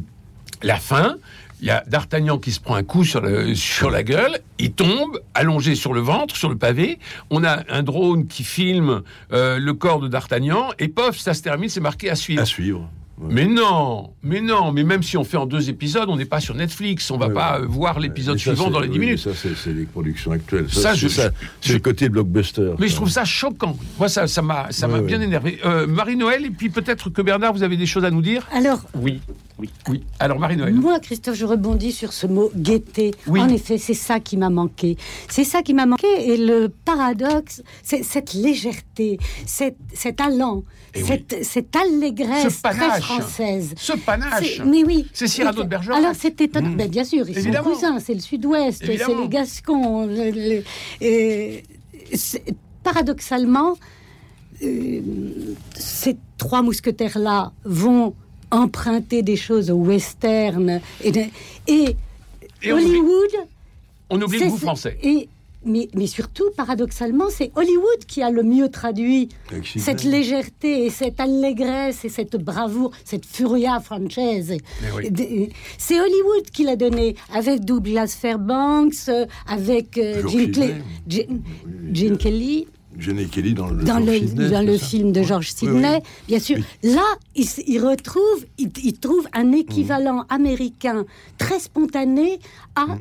la 0.62 0.76
fin. 0.76 1.16
Il 1.60 1.66
y 1.66 1.70
a 1.70 1.82
D'Artagnan 1.88 2.38
qui 2.38 2.52
se 2.52 2.60
prend 2.60 2.76
un 2.76 2.84
coup 2.84 3.04
sur, 3.04 3.20
le- 3.20 3.52
sur 3.56 3.90
la 3.90 4.04
gueule, 4.04 4.38
il 4.60 4.70
tombe, 4.70 5.20
allongé 5.34 5.74
sur 5.74 5.92
le 5.92 6.00
ventre, 6.00 6.36
sur 6.36 6.48
le 6.48 6.56
pavé. 6.56 7.00
On 7.30 7.42
a 7.42 7.64
un 7.68 7.82
drone 7.82 8.28
qui 8.28 8.44
filme 8.44 9.02
euh, 9.32 9.58
le 9.58 9.74
corps 9.74 9.98
de 9.98 10.06
D'Artagnan, 10.06 10.68
et 10.78 10.86
pof, 10.86 11.18
ça 11.18 11.34
se 11.34 11.42
termine, 11.42 11.68
c'est 11.68 11.80
marqué 11.80 12.10
à 12.10 12.14
suivre. 12.14 12.42
À 12.42 12.44
suivre. 12.46 12.88
Ouais. 13.20 13.28
Mais 13.34 13.46
non, 13.46 14.10
mais 14.22 14.40
non, 14.40 14.70
mais 14.72 14.84
même 14.84 15.02
si 15.02 15.16
on 15.16 15.24
fait 15.24 15.36
en 15.36 15.46
deux 15.46 15.68
épisodes, 15.70 16.08
on 16.08 16.16
n'est 16.16 16.24
pas 16.24 16.40
sur 16.40 16.54
Netflix, 16.54 17.10
on 17.10 17.18
va 17.18 17.26
Ouais, 17.28 17.34
pas 17.34 17.58
ouais. 17.58 17.64
euh, 17.64 17.68
voir 17.68 17.98
l'épisode 17.98 18.38
suivant 18.38 18.70
dans 18.70 18.78
les 18.80 18.88
10 18.88 18.92
oui, 18.92 18.98
minutes. 19.00 19.18
Ça, 19.18 19.30
c'est 19.34 19.72
les 19.72 19.84
productions 19.86 20.30
actuelles. 20.32 20.70
Ça, 20.70 20.92
c'est 20.94 21.72
le 21.72 21.78
côté 21.80 22.08
blockbuster. 22.08 22.74
Mais 22.78 22.88
je 22.88 22.94
trouve 22.94 23.10
ça 23.10 23.24
choquant. 23.24 23.76
Moi, 23.98 24.08
ça, 24.08 24.26
ça 24.28 24.40
m'a, 24.42 24.70
ça 24.70 24.86
m'a 24.86 25.00
bien 25.00 25.20
énervé. 25.20 25.58
Euh, 25.64 25.86
Marie-Noël, 25.86 26.46
et 26.46 26.50
puis 26.50 26.70
peut-être 26.70 27.10
que 27.10 27.20
Bernard, 27.22 27.52
vous 27.52 27.62
avez 27.62 27.76
des 27.76 27.86
choses 27.86 28.04
à 28.04 28.10
nous 28.10 28.22
dire? 28.22 28.46
Alors, 28.52 28.80
Oui, 28.94 29.20
oui. 29.58 29.68
Oui. 29.88 30.04
Alors, 30.20 30.38
Marie-Noël. 30.38 30.74
Moi, 30.74 31.00
Christophe, 31.00 31.34
je 31.36 31.44
rebondis 31.44 31.90
sur 31.92 32.12
ce 32.12 32.26
mot 32.28 32.50
gaieté. 32.54 33.12
Oui. 33.26 33.40
En 33.40 33.48
effet, 33.48 33.78
c'est 33.78 33.94
ça 33.94 34.20
qui 34.20 34.36
m'a 34.36 34.50
manqué. 34.50 34.96
C'est 35.28 35.44
ça 35.44 35.62
qui 35.62 35.74
m'a 35.74 35.86
manqué. 35.86 36.06
Et 36.20 36.36
le 36.36 36.68
paradoxe, 36.84 37.62
c'est 37.82 38.04
cette 38.04 38.34
légèreté, 38.34 39.18
cet, 39.46 39.76
cet 39.92 40.20
allant, 40.20 40.62
Eh 40.94 41.02
oui. 41.02 41.08
cette, 41.08 41.44
cette 41.44 41.74
allégresse 41.76 42.54
Ce 42.56 42.62
très 42.62 42.72
panache. 42.78 43.07
Française. 43.08 43.74
Ce 43.76 43.92
panache. 43.94 44.56
C'est- 44.56 44.64
Mais 44.64 44.84
oui. 44.84 45.06
C'est 45.12 45.26
Cyrano 45.26 45.62
de 45.62 45.68
Bergerac. 45.68 45.98
Alors, 45.98 46.12
c'est 46.18 46.40
étonnant. 46.40 46.70
Mm. 46.70 46.76
Ben, 46.76 46.88
bien 46.88 47.04
sûr, 47.04 47.28
ils 47.28 47.38
Évidemment. 47.38 47.64
sont 47.64 47.74
cousins. 47.74 47.98
C'est 48.00 48.14
le 48.14 48.20
sud-ouest, 48.20 48.82
c'est 48.84 48.96
les 48.96 49.28
Gascons. 49.28 50.06
le- 50.06 50.30
le- 50.30 50.64
et 51.00 51.62
c'est- 52.14 52.44
paradoxalement, 52.82 53.76
euh, 54.62 55.00
ces 55.76 56.16
trois 56.38 56.62
mousquetaires-là 56.62 57.52
vont 57.64 58.14
emprunter 58.50 59.22
des 59.22 59.36
choses 59.36 59.70
au 59.70 59.76
western 59.76 60.80
et, 61.04 61.08
Et 61.66 61.96
on 62.72 62.76
oublie- 62.76 62.84
Hollywood. 62.86 63.30
On 64.10 64.22
oublie 64.22 64.38
le 64.38 64.46
goût 64.48 64.56
français. 64.56 64.96
Et, 65.02 65.28
mais, 65.64 65.88
mais 65.94 66.06
surtout, 66.06 66.44
paradoxalement, 66.56 67.26
c'est 67.30 67.50
Hollywood 67.56 68.04
qui 68.06 68.22
a 68.22 68.30
le 68.30 68.42
mieux 68.42 68.68
traduit 68.70 69.28
cette 69.64 70.04
légèreté 70.04 70.86
et 70.86 70.90
cette 70.90 71.18
allégresse 71.20 72.04
et 72.04 72.08
cette 72.08 72.36
bravoure, 72.36 72.92
cette 73.04 73.26
furia 73.26 73.80
française. 73.80 74.56
Oui. 74.96 75.10
De- 75.10 75.48
C'est 75.76 75.98
Hollywood 76.00 76.50
qui 76.52 76.64
l'a 76.64 76.76
donné 76.76 77.16
avec 77.34 77.64
Douglas 77.64 78.16
Fairbanks, 78.18 79.08
euh, 79.08 79.26
avec 79.46 79.98
euh, 79.98 80.22
Kelly, 82.16 82.66
Jenny 82.98 83.28
Kelly 83.28 83.54
dans 83.54 83.68
le, 83.68 83.84
dans 83.84 83.98
George 83.98 84.06
le, 84.06 84.18
Sidney, 84.26 84.48
dans 84.50 84.58
c'est 84.60 84.64
le 84.66 84.78
ça 84.78 84.86
film 84.86 85.12
de 85.12 85.22
George 85.22 85.50
Sidney, 85.52 85.94
Oui, 85.96 86.02
bien 86.28 86.38
sûr. 86.40 86.58
Là, 86.82 87.04
il, 87.36 87.80
retrouve, 87.80 88.44
il, 88.58 88.70
il 88.82 88.94
trouve 88.98 89.26
un 89.32 89.52
équivalent 89.52 90.24
américain 90.28 91.04
très 91.38 91.58
spontané 91.60 92.38
à 92.74 92.86
Mm. 92.86 93.00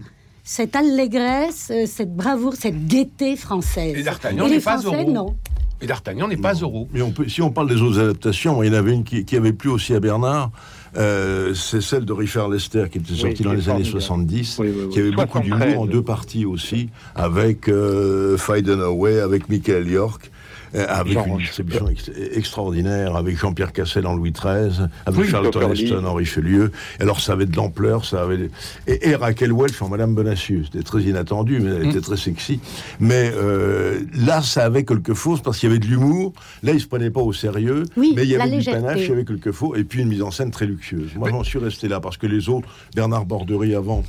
Cette 0.50 0.78
allégresse, 0.78 1.70
euh, 1.76 1.84
cette 1.86 2.16
bravoure, 2.16 2.56
cette 2.56 2.88
gaieté 2.88 3.36
française. 3.36 3.98
Et 3.98 4.02
D'Artagnan 4.04 4.46
n'est 4.48 4.56
les 4.56 4.60
pas 4.62 4.78
Français, 4.80 4.98
Zorro. 5.04 5.12
non. 5.12 5.36
Et 5.82 5.88
D'Artagnan 5.88 6.30
n'est 6.30 6.38
pas 6.38 6.54
Zorro. 6.56 6.88
Mais 6.94 7.02
on 7.02 7.12
peut, 7.12 7.28
si 7.28 7.42
on 7.42 7.52
parle 7.52 7.68
des 7.68 7.82
autres 7.82 8.00
adaptations, 8.00 8.64
il 8.64 8.68
y 8.68 8.70
en 8.70 8.80
avait 8.80 8.94
une 8.94 9.04
qui, 9.04 9.26
qui 9.26 9.36
avait 9.36 9.52
plu 9.52 9.70
aussi 9.70 9.94
à 9.94 10.00
Bernard. 10.00 10.52
euh, 10.98 11.54
c'est 11.54 11.82
celle 11.82 12.06
de 12.06 12.14
Richard 12.14 12.48
Lester 12.48 12.86
qui 12.90 12.98
était 13.00 13.14
sortie 13.14 13.44
dans 13.44 13.52
les 13.52 13.68
années 13.70 13.84
formidable. 13.84 14.02
70, 14.02 14.58
Oui, 14.60 14.68
oui, 14.70 14.84
oui. 14.86 14.90
qui 14.94 15.00
avait 15.00 15.12
beaucoup 15.12 15.38
73. 15.40 15.68
d'humour 15.68 15.82
en 15.82 15.86
deux 15.86 16.02
parties 16.02 16.46
aussi, 16.46 16.90
avec 17.14 17.68
euh, 17.68 18.38
Faye 18.38 18.64
Dunaway, 18.64 19.20
avec 19.20 19.50
Michael 19.50 19.88
York. 19.90 20.32
Euh, 20.75 20.86
avec 20.89 21.13
Jean 21.13 21.25
une 21.25 21.32
Roche. 21.34 21.60
ex- 21.91 22.12
extraordinaire, 22.34 23.15
avec 23.15 23.38
Jean-Pierre 23.38 23.73
Cassel 23.73 24.06
en 24.08 24.15
Louis 24.15 24.32
XIII, 24.32 24.88
avec 25.06 25.19
Oui, 25.19 25.27
Charlton. 25.30 25.71
Heston 25.71 26.06
en 26.06 26.13
Richelieu. 26.13 26.71
Alors 26.99 27.19
ça 27.19 27.34
avait 27.34 27.45
de 27.45 27.56
l'ampleur, 27.56 28.06
ça 28.06 28.23
avait 28.23 28.49
et, 28.88 29.10
et 29.10 29.15
Raquel 29.15 29.53
Welch 29.53 29.82
en 29.82 29.89
Madame 29.89 30.15
Bonacieux. 30.15 30.63
C'était 30.65 30.84
très 30.84 31.01
inattendu, 31.03 31.60
mais 31.60 31.71
elle 31.75 31.88
était 31.89 32.01
très 32.01 32.17
sexy. 32.17 32.60
Mais 32.99 33.32
euh, 33.36 34.01
là, 34.13 34.41
ça 34.41 34.65
avait 34.65 34.84
quelque 34.86 35.13
chose 35.13 35.41
parce 35.41 35.60
qu'il 35.60 35.69
y 35.69 35.71
avait 35.71 35.80
de 35.80 35.86
l'humour. 35.88 36.34
Là, 36.63 36.73
il 36.73 36.80
se 36.82 36.88
prenait 36.88 37.10
pas 37.12 37.21
au 37.21 37.34
sérieux, 37.34 37.84
Oui, 37.95 38.13
mais 38.15 38.23
il 38.23 38.30
y 38.30 38.36
avait 38.36 38.49
du 38.49 38.56
légèreté. 38.58 38.82
panache, 38.82 39.01
il 39.03 39.10
y 39.10 39.12
avait 39.12 39.25
quelque 39.25 39.51
chose, 39.51 39.77
et 39.77 39.84
puis 39.84 40.01
une 40.01 40.10
mise 40.10 40.21
en 40.21 40.32
scène 40.32 40.51
très 40.51 40.65
luxueuse. 40.65 41.15
Moi, 41.15 41.30
j'en 41.30 41.43
suis 41.43 41.60
resté 41.60 41.88
là 41.88 41.99
parce 41.99 42.17
que 42.17 42.27
les 42.27 42.49
autres, 42.49 42.67
Bernard 42.95 43.25
Borderie 43.25 43.75
avant. 43.75 44.03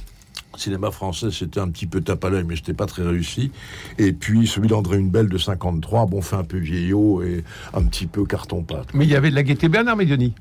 Cinéma 0.58 0.90
français, 0.90 1.28
c'était 1.30 1.60
un 1.60 1.68
petit 1.68 1.86
peu 1.86 2.00
tape 2.00 2.24
à 2.24 2.30
l'œil, 2.30 2.44
mais 2.46 2.56
c'était 2.56 2.74
pas 2.74 2.86
très 2.86 3.02
réussi. 3.02 3.50
Et 3.98 4.12
puis 4.12 4.46
celui 4.46 4.68
d'André 4.68 4.98
Hunebelle 4.98 5.28
de 5.28 5.38
53, 5.38 6.06
bon, 6.06 6.20
fait 6.22 6.36
un 6.36 6.44
peu 6.44 6.58
vieillot 6.58 7.22
et 7.22 7.44
un 7.74 7.84
petit 7.84 8.06
peu 8.06 8.24
carton-pâte. 8.24 8.88
Mais 8.94 9.04
il 9.04 9.10
y 9.10 9.16
avait 9.16 9.30
de 9.30 9.34
la 9.34 9.42
gaieté 9.42 9.68
Bernard 9.68 9.96
Médioni. 9.96 10.34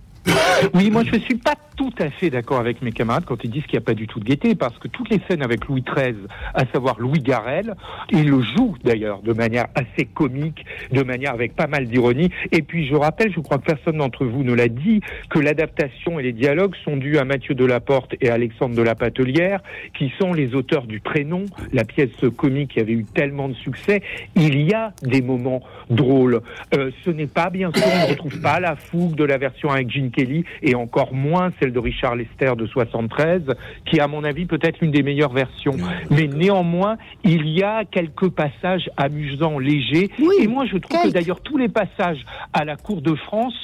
Oui, 0.73 0.89
moi 0.89 1.03
je 1.03 1.19
suis 1.19 1.35
pas 1.35 1.55
tout 1.77 1.93
à 1.99 2.09
fait 2.09 2.29
d'accord 2.29 2.59
avec 2.59 2.81
mes 2.81 2.91
camarades 2.91 3.23
quand 3.25 3.43
ils 3.43 3.51
disent 3.51 3.63
qu'il 3.63 3.77
n'y 3.77 3.83
a 3.83 3.85
pas 3.85 3.93
du 3.93 4.07
tout 4.07 4.19
de 4.19 4.25
gaieté, 4.25 4.55
parce 4.55 4.77
que 4.79 4.87
toutes 4.87 5.09
les 5.09 5.21
scènes 5.29 5.43
avec 5.43 5.65
Louis 5.67 5.83
XIII, 5.83 6.17
à 6.53 6.65
savoir 6.73 6.99
Louis 6.99 7.19
Garrel, 7.19 7.75
il 8.09 8.29
le 8.29 8.41
joue 8.41 8.75
d'ailleurs 8.83 9.21
de 9.21 9.31
manière 9.31 9.67
assez 9.75 10.05
comique, 10.05 10.65
de 10.91 11.03
manière 11.03 11.33
avec 11.33 11.55
pas 11.55 11.67
mal 11.67 11.85
d'ironie. 11.85 12.31
Et 12.51 12.63
puis 12.63 12.87
je 12.87 12.95
rappelle, 12.95 13.31
je 13.31 13.39
crois 13.39 13.59
que 13.59 13.65
personne 13.65 13.97
d'entre 13.97 14.25
vous 14.25 14.43
ne 14.43 14.53
l'a 14.53 14.67
dit, 14.67 15.01
que 15.29 15.39
l'adaptation 15.39 16.19
et 16.19 16.23
les 16.23 16.33
dialogues 16.33 16.75
sont 16.83 16.97
dus 16.97 17.19
à 17.19 17.25
Mathieu 17.25 17.53
Delaporte 17.53 18.15
et 18.21 18.29
Alexandre 18.29 18.75
de 18.75 18.81
la 18.81 18.95
Patelière, 18.95 19.61
qui 19.93 20.11
sont 20.19 20.33
les 20.33 20.55
auteurs 20.55 20.87
du 20.87 20.99
prénom, 20.99 21.45
la 21.71 21.85
pièce 21.85 22.09
comique 22.35 22.71
qui 22.73 22.79
avait 22.79 22.93
eu 22.93 23.05
tellement 23.05 23.49
de 23.49 23.53
succès. 23.53 24.01
Il 24.35 24.59
y 24.61 24.73
a 24.73 24.93
des 25.03 25.21
moments 25.21 25.61
drôles. 25.91 26.41
Euh, 26.75 26.89
ce 27.05 27.11
n'est 27.11 27.27
pas 27.27 27.51
bien 27.51 27.71
sûr, 27.71 27.85
on 27.85 28.07
ne 28.07 28.09
retrouve 28.09 28.41
pas 28.41 28.59
la 28.59 28.75
fougue 28.75 29.15
de 29.15 29.23
la 29.23 29.37
version 29.37 29.69
avec 29.69 29.91
Gene 29.91 30.09
Kelly 30.09 30.43
et 30.63 30.73
encore 30.73 31.13
moins 31.13 31.51
celle 31.67 31.73
de 31.73 31.79
Richard 31.79 32.15
Lester 32.15 32.53
de 32.57 32.65
73, 32.65 33.41
qui 33.85 33.97
est 33.97 33.99
à 33.99 34.07
mon 34.07 34.23
avis 34.23 34.45
peut-être 34.45 34.79
l'une 34.79 34.91
des 34.91 35.03
meilleures 35.03 35.33
versions. 35.33 35.75
Mais 36.09 36.27
néanmoins, 36.27 36.97
il 37.23 37.47
y 37.47 37.63
a 37.63 37.83
quelques 37.85 38.29
passages 38.29 38.89
amusants, 38.97 39.59
légers. 39.59 40.09
Oui, 40.19 40.35
et 40.39 40.47
moi, 40.47 40.65
je 40.65 40.77
trouve 40.77 41.01
que 41.03 41.09
d'ailleurs 41.09 41.41
tous 41.41 41.57
les 41.57 41.69
passages 41.69 42.23
à 42.53 42.63
la 42.65 42.75
cour 42.75 43.01
de 43.01 43.15
France 43.15 43.55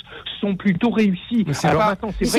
sont 0.44 0.56
plutôt 0.56 0.90
réussis. 0.90 1.46
Mais 1.48 1.54
c'est 1.54 1.72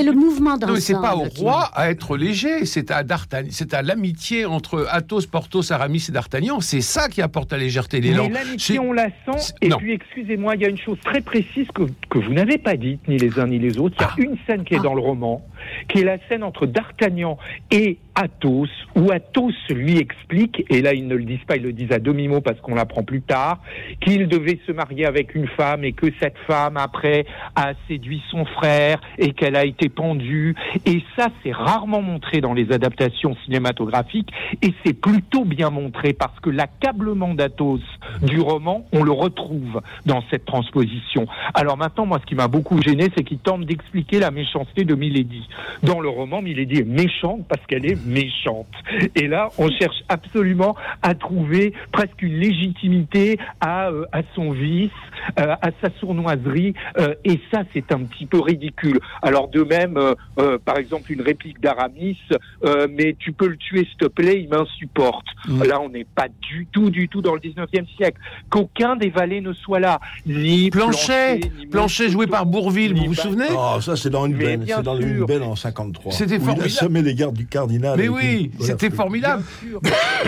le 0.03 0.13
que- 0.13 0.17
mouvement 0.17 0.57
mais 0.69 0.81
c'est 0.81 0.93
pas 0.95 1.17
au 1.17 1.25
roi 1.39 1.71
à 1.75 1.91
être 1.91 2.17
léger, 2.17 2.67
c'est 2.67 2.91
à 2.91 3.03
D'Artagnan, 3.03 3.49
c'est 3.51 3.73
à 3.75 3.81
l'amitié 3.83 4.45
entre 4.45 4.87
Athos, 4.91 5.23
Porthos, 5.31 5.73
Aramis 5.73 6.05
et 6.09 6.13
D'Artagnan. 6.13 6.61
C'est 6.61 6.81
ça 6.83 7.09
qui 7.09 7.23
apporte 7.23 7.53
la 7.53 7.59
légèreté 7.59 7.99
et 7.99 8.01
l'élan. 8.01 8.29
L'amitié, 8.29 8.79
on 8.79 8.93
la 8.93 9.07
sent. 9.25 9.55
Et 9.63 9.69
non. 9.69 9.79
puis, 9.79 9.93
excusez-moi, 9.93 10.55
il 10.57 10.63
y 10.63 10.65
a 10.67 10.69
une 10.69 10.79
chose 10.79 10.99
très 11.05 11.21
précise 11.23 11.67
que, 11.75 11.83
que 12.11 12.19
vous 12.19 12.33
n'avez 12.33 12.59
pas 12.59 12.77
dite, 12.77 13.01
ni 13.09 13.17
les 13.17 13.39
uns 13.39 13.47
ni 13.47 13.59
les 13.59 13.79
autres. 13.79 13.97
Il 13.99 14.03
y 14.03 14.05
a 14.05 14.11
Ah. 14.11 14.33
une 14.33 14.37
scène 14.47 14.65
qui 14.65 14.75
est 14.75 14.81
dans 14.83 14.95
le 14.95 15.01
roman, 15.01 15.43
qui 15.89 16.01
est 16.01 16.05
la 16.05 16.19
scène 16.29 16.43
entre 16.43 16.67
D'Artagnan 16.67 17.39
et 17.71 17.99
Athos, 18.15 18.69
où 18.95 19.11
Athos 19.11 19.51
lui 19.71 19.99
explique, 19.99 20.65
et 20.71 20.83
là 20.83 20.93
ils 20.95 21.07
ne 21.09 21.17
le 21.17 21.25
disent 21.25 21.45
pas, 21.49 21.57
ils 21.57 21.63
le 21.63 21.73
disent 21.73 21.91
à 21.91 21.99
demi-mot 21.99 22.41
parce 22.41 22.61
qu'on 22.61 22.75
l'apprend 22.75 23.03
plus 23.03 23.23
tard, 23.23 23.61
qu'il 24.01 24.29
devait 24.29 24.61
se 24.67 24.73
marier 24.73 25.05
avec 25.07 25.35
une 25.35 25.49
femme 25.49 25.85
et 25.85 25.93
que 25.93 26.07
cette 26.21 26.37
femme, 26.47 26.77
après, 26.77 27.27
a 27.57 27.73
séduit 27.95 28.23
son 28.31 28.45
frère 28.45 29.01
et 29.19 29.33
qu'elle 29.33 29.55
a 29.55 29.65
été 29.65 29.89
pendue. 29.89 30.57
Et 30.85 31.03
ça, 31.17 31.29
c'est 31.43 31.53
rarement 31.53 32.03
montré 32.03 32.41
dans 32.41 32.53
les 32.53 32.73
adaptations 32.73 33.37
cinématographiques 33.45 34.31
et 34.63 34.75
c'est 34.85 34.95
plutôt 34.95 35.45
bien 35.45 35.71
montré 35.71 36.13
parce 36.13 36.39
que 36.41 36.51
l'accablement 36.51 37.35
d'Athos 37.35 37.81
du 38.23 38.41
roman, 38.41 38.85
on 38.93 39.05
le 39.05 39.13
retrouve 39.13 39.81
dans 40.07 40.23
cette 40.31 40.45
transposition. 40.45 41.27
Alors 41.55 41.77
maintenant, 41.77 42.07
moi, 42.07 42.19
ce 42.21 42.27
qui 42.27 42.35
m'a 42.35 42.49
beaucoup 42.49 42.81
gêné, 42.83 43.09
c'est 43.17 43.23
qu'il 43.23 43.39
tente 43.39 43.65
d'expliquer 43.65 44.19
la 44.19 44.31
méchanceté 44.31 44.85
de 44.85 44.95
Milady. 44.95 45.49
Dans 45.83 46.01
le 46.01 46.09
roman, 46.09 46.43
Milady 46.43 46.81
est 46.81 46.89
méchante 46.89 47.47
parce 47.49 47.65
qu'elle 47.67 47.87
est 47.87 48.05
méchante. 48.07 48.67
Et 49.15 49.29
là, 49.29 49.51
on 49.59 49.71
cherche 49.71 50.03
absolument 50.09 50.75
à 51.03 51.15
trouver 51.15 51.75
presque 51.93 52.23
une 52.23 52.39
légitimité 52.39 53.39
à, 53.61 53.89
euh, 53.89 54.05
à 54.13 54.23
son 54.35 54.51
vice, 54.51 54.91
euh, 55.39 55.55
à 55.63 55.71
sa 55.81 55.91
sournoiserie, 56.01 56.75
euh, 56.99 57.15
et 57.25 57.39
ça, 57.53 57.63
c'est 57.73 57.84
un 57.93 58.01
petit 58.05 58.27
peu 58.27 58.41
ridicule. 58.41 59.01
Alors 59.23 59.49
de 59.49 59.63
même, 59.63 59.97
euh, 59.97 60.15
euh, 60.39 60.59
par 60.65 60.79
exemple, 60.79 61.13
une 61.13 61.21
réplique 61.23 61.61
d'Aramis, 61.61 62.19
euh, 62.65 62.87
mais 62.91 63.17
tu 63.19 63.33
peux 63.33 63.47
le 63.49 63.57
tuer, 63.57 63.85
s'il 63.89 63.97
te 63.99 64.07
plaît, 64.07 64.41
il 64.43 64.49
m'insupporte. 64.49 65.27
Là, 65.49 65.81
on 65.81 65.89
n'est 65.89 66.05
pas 66.05 66.29
du 66.41 66.67
tout, 66.73 66.91
du 66.91 67.09
tout 67.09 67.21
dans 67.23 67.35
le 67.35 67.41
19e 67.41 67.87
siècle. 67.97 68.19
Qu'aucun 68.51 68.97
des 68.97 69.11
valets 69.11 69.41
ne 69.41 69.53
soit 69.53 69.81
là. 69.81 70.01
Ni 70.27 70.71
Planchet, 70.71 71.41
ni 71.59 71.67
Planchet 71.67 72.09
joué 72.09 72.27
par 72.27 72.47
Bourville, 72.47 72.95
vous 72.95 73.07
vous 73.07 73.15
souvenez 73.15 73.47
Ah, 73.57 73.79
ça, 73.81 73.97
c'est 73.97 74.11
dans 74.11 74.27
une 74.27 74.35
belle, 74.35 74.65
c'est 74.67 74.83
dans 74.83 74.99
une 74.99 75.25
belle 75.25 75.43
en 75.43 75.55
53. 75.57 76.13
C'était 76.13 76.35
Où 76.35 76.37
Il 76.37 76.41
formidable. 76.45 76.67
a 76.67 76.71
semé 76.71 77.03
les 77.03 77.15
gardes 77.15 77.35
du 77.37 77.47
cardinal. 77.47 77.99
Mais 77.99 78.09
oui, 78.09 78.51
une- 78.59 78.65
c'était 78.65 78.89
voilà. 78.89 79.03
formidable. 79.03 79.43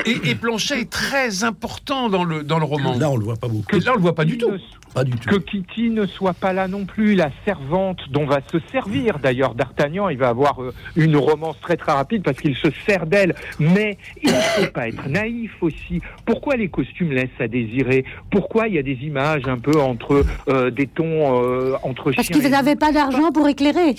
Et, 0.07 0.31
et 0.31 0.35
Planchet 0.35 0.81
est 0.81 0.90
très 0.90 1.45
important 1.45 2.09
dans 2.11 2.25
le, 2.25 2.42
dans 2.42 2.59
le 2.59 2.64
roman. 2.64 2.97
Là, 2.99 3.11
on 3.11 3.16
le 3.16 3.25
voit 3.25 3.37
pas 3.37 3.49
beaucoup. 3.49 3.77
Là, 3.77 3.92
on 3.92 3.97
le 3.97 4.01
voit 4.03 4.14
pas 4.14 4.25
du 4.25 4.38
tout. 4.38 4.51
Pas 4.97 5.05
du 5.05 5.13
tout. 5.13 5.29
Que 5.29 5.37
Kitty 5.37 5.91
ne 5.91 6.07
soit 6.07 6.33
pas 6.33 6.55
là 6.55 6.69
non 6.69 6.87
plus, 6.87 7.17
la 7.17 7.31
servante 7.45 8.01
dont 8.11 8.25
va 8.25 8.41
se 8.51 8.57
servir 8.73 9.19
d'ailleurs 9.19 9.55
D'Artagnan, 9.55 10.09
il 10.09 10.17
va 10.17 10.29
avoir 10.29 10.63
euh, 10.63 10.73
une 10.97 11.19
romance 11.19 11.61
très 11.61 11.77
très 11.77 11.93
rapide 11.93 12.23
parce 12.23 12.39
qu'il 12.39 12.57
se 12.57 12.69
sert 12.87 13.07
d'elle. 13.07 13.35
Mais 13.61 13.99
il 14.23 14.31
ne 14.31 14.35
faut 14.35 14.73
pas 14.73 14.89
être 14.89 15.07
naïf 15.07 15.53
aussi. 15.61 16.01
Pourquoi 16.25 16.57
les 16.57 16.71
costumes 16.71 17.13
laissent 17.13 17.29
à 17.39 17.47
désirer? 17.47 18.07
Pourquoi 18.31 18.69
il 18.69 18.75
y 18.75 18.79
a 18.79 18.83
des 18.83 18.99
images 19.03 19.47
un 19.47 19.59
peu 19.59 19.79
entre 19.79 20.25
euh, 20.49 20.71
des 20.71 20.87
tons 20.87 21.43
euh, 21.43 21.77
entre 21.83 22.13
Parce 22.13 22.27
chiens 22.29 22.41
qu'ils 22.41 22.51
n'avaient 22.51 22.75
pas 22.75 22.93
d'argent 22.93 23.31
pour 23.33 23.47
éclairer. 23.49 23.97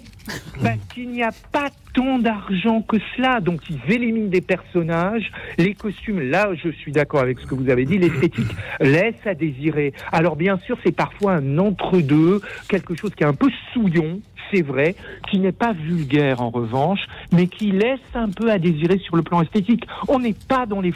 parce 0.63 0.79
qu'il 0.95 1.11
n'y 1.11 1.21
a 1.21 1.31
pas 1.51 1.69
tant 1.97 2.19
d'argent 2.19 2.83
que 2.83 2.97
cela. 3.15 3.41
Donc 3.41 3.61
ils 3.69 3.91
éliminent 3.91 4.29
des 4.29 4.41
personnages. 4.41 5.31
Les 5.57 5.73
costumes, 5.73 6.21
là, 6.21 6.49
je 6.53 6.69
suis 6.69 6.91
d'accord 6.91 7.21
avec 7.21 7.39
ce 7.39 7.47
que 7.47 7.55
vous 7.55 7.69
avez 7.69 7.85
dit, 7.85 7.97
l'esthétique 7.97 8.51
laisse 8.79 9.25
à 9.25 9.33
désirer. 9.33 9.93
Alors 10.11 10.35
bien 10.35 10.59
sûr, 10.59 10.77
c'est 10.85 10.95
parfois 10.95 11.33
un 11.33 11.57
entre-deux, 11.57 12.41
quelque 12.69 12.95
chose 12.95 13.13
qui 13.15 13.23
est 13.23 13.27
un 13.27 13.33
peu 13.33 13.49
souillon. 13.73 14.21
C'est 14.51 14.61
vrai, 14.61 14.95
qui 15.29 15.39
n'est 15.39 15.51
pas 15.51 15.73
vulgaire 15.73 16.41
en 16.41 16.49
revanche, 16.49 17.01
mais 17.31 17.47
qui 17.47 17.71
laisse 17.71 17.99
un 18.13 18.29
peu 18.29 18.49
à 18.51 18.59
désirer 18.59 18.97
sur 18.99 19.15
le 19.15 19.21
plan 19.23 19.41
esthétique. 19.41 19.85
On 20.07 20.19
n'est 20.19 20.35
pas 20.47 20.65
dans 20.65 20.81
les, 20.81 20.93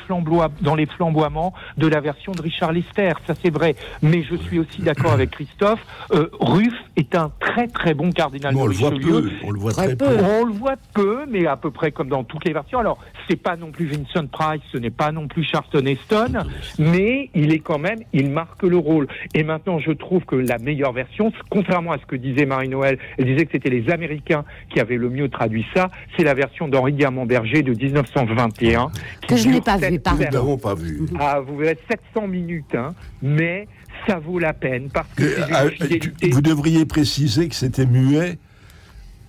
dans 0.62 0.76
les 0.76 0.86
flamboiements 0.86 1.54
de 1.78 1.88
la 1.88 2.00
version 2.00 2.32
de 2.32 2.42
Richard 2.42 2.72
Lester, 2.72 3.12
ça 3.28 3.34
c'est 3.42 3.54
vrai. 3.54 3.76
Mais 4.02 4.24
je 4.24 4.36
suis 4.36 4.60
aussi 4.60 4.82
d'accord 4.82 5.12
avec 5.14 5.32
Christophe. 5.32 5.86
Euh, 6.14 6.28
Ruff 6.40 6.74
est 6.96 7.16
un 7.16 7.32
très 7.40 7.68
très 7.68 7.94
bon 7.94 8.12
cardinal 8.12 8.54
Bon, 8.54 8.62
on 8.62 8.66
de 8.66 8.70
le 8.70 8.76
voit 8.76 8.90
Richelieu. 8.90 9.22
peu. 9.22 9.30
On 9.44 9.52
le 9.52 9.60
voit 9.60 9.72
Très 9.74 9.88
très 9.88 9.96
peu. 9.96 10.06
peu. 10.18 10.24
On 10.24 10.46
le 10.46 10.54
voit 10.54 10.76
peu, 10.94 11.26
mais 11.30 11.46
à 11.48 11.58
peu 11.58 11.72
près 11.72 11.92
comme 11.92 12.10
dans 12.10 12.24
toutes 12.24 12.46
les 12.46 12.54
versions. 12.54 12.80
Alors, 12.80 13.00
c'est 13.30 13.36
pas 13.42 13.56
non 13.56 13.72
plus 13.72 13.86
Vincent 13.88 14.28
Price, 14.28 14.62
ce 14.72 14.78
n'est 14.78 14.90
pas 14.90 15.12
non 15.12 15.28
plus 15.28 15.44
Charlton 15.44 15.86
Heston, 15.86 16.40
mais 16.80 17.30
il 17.34 17.54
est 17.54 17.60
quand 17.60 17.80
même, 17.80 18.00
il 18.14 18.30
marque 18.30 18.64
le 18.64 18.78
rôle. 18.78 19.08
Et 19.34 19.44
maintenant, 19.44 19.80
je 19.80 19.92
trouve 19.92 20.24
que 20.26 20.36
la 20.36 20.58
meilleure 20.58 20.92
version, 20.94 21.32
contrairement 21.50 21.92
à 21.94 21.98
ce 21.98 22.06
que 22.06 22.16
disait 22.16 22.46
Marie-Noël, 22.46 22.98
elle 23.18 23.26
disait 23.26 23.41
que 23.46 23.52
c'était 23.54 23.70
les 23.70 23.90
Américains 23.90 24.44
qui 24.70 24.80
avaient 24.80 24.98
le 24.98 25.10
mieux 25.10 25.30
traduit 25.30 25.66
ça, 25.74 25.90
c'est 26.18 26.24
la 26.24 26.34
version 26.34 26.68
d'Henri 26.68 26.94
Diamant-Berger 26.94 27.64
de 27.64 27.74
1921. 27.74 28.90
qui 29.22 29.28
Que 29.28 29.36
je 29.38 29.50
n'ai 29.50 29.62
pas 29.62 29.78
vu, 29.78 30.00
pardon. 30.00 30.24
Nous 30.26 30.32
n'avons 30.32 30.58
pas 30.58 30.76
vu. 30.76 31.02
Ah, 31.20 31.40
vous 31.40 31.58
verrez 31.58 31.78
700 32.14 32.28
minutes, 32.28 32.76
hein, 32.76 32.94
mais 33.22 33.68
ça 34.08 34.20
vaut 34.20 34.40
la 34.40 34.54
peine 34.54 34.90
parce 34.94 35.08
que 35.16 35.24
c'est 35.24 35.40
une 35.42 35.70
tu- 35.72 35.84
fidélité. 35.84 36.30
vous 36.30 36.42
devriez 36.42 36.86
préciser 36.86 37.48
que 37.50 37.56
c'était 37.56 37.86
muet 37.86 38.38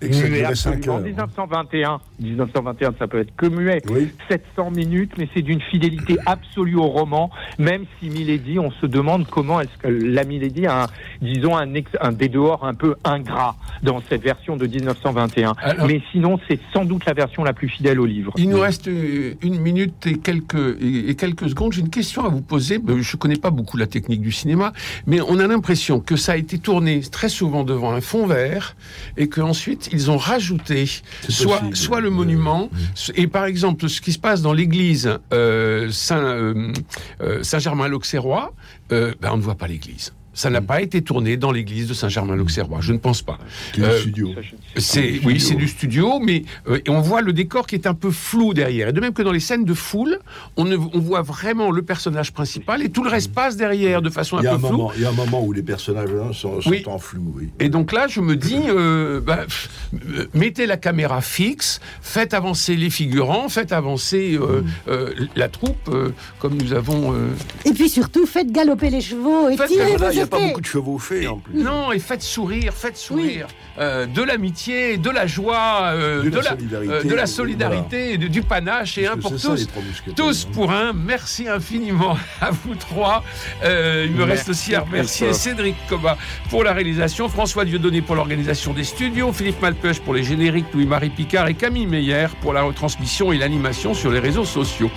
et 0.02 0.08
que 0.08 0.14
ça 0.14 0.22
Muet, 0.28 0.38
durait 0.40 0.54
5 0.54 0.72
absolument. 0.74 0.94
heures. 0.94 1.00
1921, 1.02 2.00
1921, 2.20 2.94
ça 2.98 3.06
peut 3.06 3.20
être 3.20 3.34
que 3.36 3.46
muet. 3.46 3.82
Oui. 3.90 4.10
700 4.30 4.70
minutes, 4.70 5.12
mais 5.18 5.28
c'est 5.34 5.42
d'une 5.42 5.60
fidélité 5.60 6.16
absolue 6.26 6.76
au 6.76 6.86
roman. 6.88 7.30
Même 7.58 7.84
si 8.00 8.08
Milady, 8.10 8.58
on 8.58 8.70
se 8.70 8.86
demande 8.86 9.26
comment 9.28 9.60
est-ce 9.60 9.76
que 9.78 9.88
la 9.88 10.24
Milady 10.24 10.66
a, 10.66 10.84
un, 10.84 10.86
disons, 11.20 11.56
un, 11.56 11.74
ex- 11.74 11.90
un 12.00 12.12
des 12.12 12.28
dehors 12.28 12.64
un 12.64 12.74
peu 12.74 12.94
ingrat 13.04 13.56
dans 13.82 14.02
cette 14.08 14.22
version 14.22 14.56
de 14.56 14.66
1921. 14.66 15.54
Alors- 15.60 15.86
mais 15.86 16.00
sinon, 16.12 16.38
c'est 16.48 16.58
sans 16.72 16.84
doute 16.84 17.04
la 17.06 17.12
version 17.14 17.44
la 17.44 17.52
plus 17.52 17.68
fidèle 17.68 18.00
au 18.00 18.06
livre. 18.06 18.32
Il 18.36 18.48
nous 18.48 18.60
reste 18.60 18.88
euh, 18.88 19.34
une 19.42 19.58
minute 19.60 20.06
et 20.06 20.18
quelques, 20.18 20.76
et 20.80 21.14
quelques 21.14 21.48
secondes. 21.48 21.72
J'ai 21.72 21.80
une 21.80 21.90
question 21.90 22.24
à 22.24 22.28
vous 22.28 22.40
poser. 22.42 22.76
Euh, 22.88 23.00
Je 23.02 23.16
ne 23.16 23.18
connais 23.18 23.36
pas 23.36 23.50
beaucoup 23.50 23.76
la 23.76 23.86
technique 23.86 24.20
du 24.20 24.32
cinéma, 24.32 24.72
mais 25.06 25.20
on 25.20 25.38
a 25.38 25.46
l'impression 25.46 26.00
que 26.00 26.16
ça 26.16 26.32
a 26.32 26.36
été 26.36 26.58
tourné 26.58 27.00
très 27.00 27.28
souvent 27.28 27.64
devant 27.64 27.92
un 27.92 28.00
fond 28.00 28.26
vert 28.26 28.76
et 29.16 29.28
qu'ensuite 29.28 29.91
ils 29.92 30.10
ont 30.10 30.16
rajouté 30.16 30.86
soit, 31.28 31.58
possible. 31.58 31.76
soit 31.76 32.00
le 32.00 32.10
monument, 32.10 32.70
et 33.14 33.26
par 33.26 33.44
exemple 33.44 33.88
ce 33.88 34.00
qui 34.00 34.12
se 34.12 34.18
passe 34.18 34.42
dans 34.42 34.52
l'église 34.52 35.18
euh, 35.32 35.90
Saint, 35.90 36.22
euh, 36.22 36.72
euh, 37.20 37.42
Saint-Germain-l'Auxerrois, 37.42 38.52
euh, 38.92 39.14
ben, 39.20 39.30
on 39.32 39.36
ne 39.36 39.42
voit 39.42 39.54
pas 39.54 39.66
l'église. 39.66 40.12
Ça 40.34 40.48
n'a 40.48 40.62
pas 40.62 40.80
été 40.80 41.02
tourné 41.02 41.36
dans 41.36 41.52
l'église 41.52 41.88
de 41.88 41.94
Saint-Germain-l'Auxerrois, 41.94 42.80
je 42.80 42.92
ne 42.94 42.98
pense 42.98 43.20
pas. 43.20 43.38
Euh, 43.78 44.00
studio? 44.00 44.34
C'est 44.76 45.20
oui, 45.24 45.38
studio. 45.38 45.38
c'est 45.40 45.54
du 45.54 45.68
studio, 45.68 46.18
mais 46.20 46.44
euh, 46.68 46.78
et 46.84 46.90
on 46.90 47.00
voit 47.00 47.20
le 47.20 47.32
décor 47.32 47.66
qui 47.66 47.74
est 47.74 47.86
un 47.86 47.94
peu 47.94 48.10
flou 48.10 48.54
derrière. 48.54 48.88
Et 48.88 48.92
de 48.92 49.00
même 49.00 49.12
que 49.12 49.22
dans 49.22 49.32
les 49.32 49.40
scènes 49.40 49.64
de 49.64 49.74
foule, 49.74 50.18
on, 50.56 50.64
ne, 50.64 50.76
on 50.76 50.98
voit 50.98 51.22
vraiment 51.22 51.70
le 51.70 51.82
personnage 51.82 52.32
principal 52.32 52.82
et 52.82 52.88
tout 52.90 53.02
le 53.04 53.10
reste 53.10 53.32
passe 53.32 53.56
derrière 53.56 54.02
de 54.02 54.10
façon 54.10 54.38
un 54.38 54.44
a 54.44 54.50
un 54.50 54.52
peu 54.54 54.66
floue. 54.68 54.70
moment, 54.76 54.92
il 54.96 55.02
y 55.02 55.04
a 55.04 55.08
un 55.10 55.12
moment 55.12 55.44
où 55.44 55.52
les 55.52 55.62
personnages 55.62 56.08
hein, 56.10 56.32
sont, 56.32 56.60
sont 56.60 56.70
Oui. 56.70 56.82
en 56.86 56.98
flou. 56.98 57.34
Oui. 57.36 57.48
Et 57.60 57.68
donc 57.68 57.92
là, 57.92 58.06
je 58.08 58.20
me 58.20 58.36
dis, 58.36 58.60
euh, 58.68 59.20
bah, 59.20 59.40
pff, 59.44 59.68
euh, 59.94 60.26
mettez 60.34 60.66
la 60.66 60.76
caméra 60.76 61.20
fixe, 61.20 61.80
faites 62.00 62.32
avancer 62.34 62.76
les 62.76 62.90
figurants, 62.90 63.48
faites 63.48 63.72
avancer 63.72 64.38
euh, 64.40 64.62
euh, 64.88 65.12
la 65.36 65.48
troupe, 65.48 65.88
euh, 65.88 66.10
comme 66.38 66.54
nous 66.56 66.72
avons. 66.72 67.12
euh, 67.12 67.28
Et 67.64 67.72
puis 67.72 67.88
surtout, 67.88 68.26
faites 68.26 68.50
galoper 68.50 68.90
les 68.90 69.00
chevaux 69.00 69.48
et 69.50 69.56
tirez 69.56 69.96
il 70.12 70.14
n'y 70.16 70.20
a 70.20 70.26
pas 70.26 70.40
beaucoup 70.40 70.60
de 70.60 70.66
chevaux 70.66 70.98
faits 70.98 71.28
en 71.28 71.38
plus. 71.38 71.62
Non, 71.62 71.92
et 71.92 71.98
faites 71.98 72.22
sourire, 72.22 72.72
faites 72.72 72.96
sourire. 72.96 73.48
Euh, 73.78 74.06
de 74.06 74.22
l'amitié, 74.22 74.61
de 74.70 75.10
la 75.10 75.26
joie, 75.26 75.92
euh, 75.94 76.22
De 76.22 76.30
de, 76.30 76.36
la 76.36 76.42
la, 76.42 76.50
solidarité, 76.50 76.92
euh, 76.92 77.04
de 77.04 77.14
la 77.14 77.26
solidarité, 77.26 78.18
du 78.18 78.42
panache, 78.42 78.98
et 78.98 79.06
un 79.06 79.16
Parce 79.16 79.22
pour 79.22 79.38
ça, 79.38 79.48
tous. 79.50 80.14
Tous 80.14 80.46
hein. 80.46 80.50
pour 80.52 80.72
un. 80.72 80.92
Merci 80.92 81.48
infiniment 81.48 82.16
à 82.40 82.50
vous 82.50 82.74
trois. 82.74 83.24
Euh, 83.64 84.06
il 84.08 84.14
me 84.14 84.24
reste 84.24 84.48
aussi 84.48 84.74
à 84.74 84.80
remercier. 84.80 85.32
Cédric 85.32 85.74
Coba 85.88 86.16
pour 86.50 86.64
la 86.64 86.72
réalisation, 86.72 87.28
François 87.28 87.64
Dieudonné 87.64 88.02
pour 88.02 88.14
l'organisation 88.14 88.72
des 88.72 88.84
studios, 88.84 89.32
Philippe 89.32 89.60
Malpeuch 89.60 90.00
pour 90.00 90.14
les 90.14 90.22
génériques, 90.22 90.66
Louis-Marie 90.74 91.10
Picard 91.10 91.48
et 91.48 91.54
Camille 91.54 91.86
Meyer 91.86 92.26
pour 92.40 92.52
la 92.52 92.62
retransmission 92.62 93.32
et 93.32 93.38
l'animation 93.38 93.94
sur 93.94 94.10
les 94.10 94.20
réseaux 94.20 94.44
sociaux. 94.44 94.90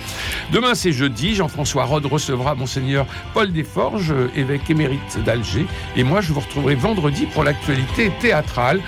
Demain, 0.52 0.74
c'est 0.74 0.92
jeudi. 0.92 1.34
Jean-François 1.34 1.84
Rode 1.84 2.06
recevra 2.06 2.54
Monseigneur 2.54 3.06
Paul 3.34 3.52
Desforges, 3.52 4.14
évêque 4.34 4.68
émérite 4.70 5.18
d'Alger. 5.24 5.66
Et 5.96 6.04
moi, 6.04 6.20
je 6.20 6.32
vous 6.32 6.40
retrouverai 6.40 6.74
vendredi 6.74 7.26
pour 7.26 7.44
l'actualité 7.44 8.12
théâtrale. 8.20 8.80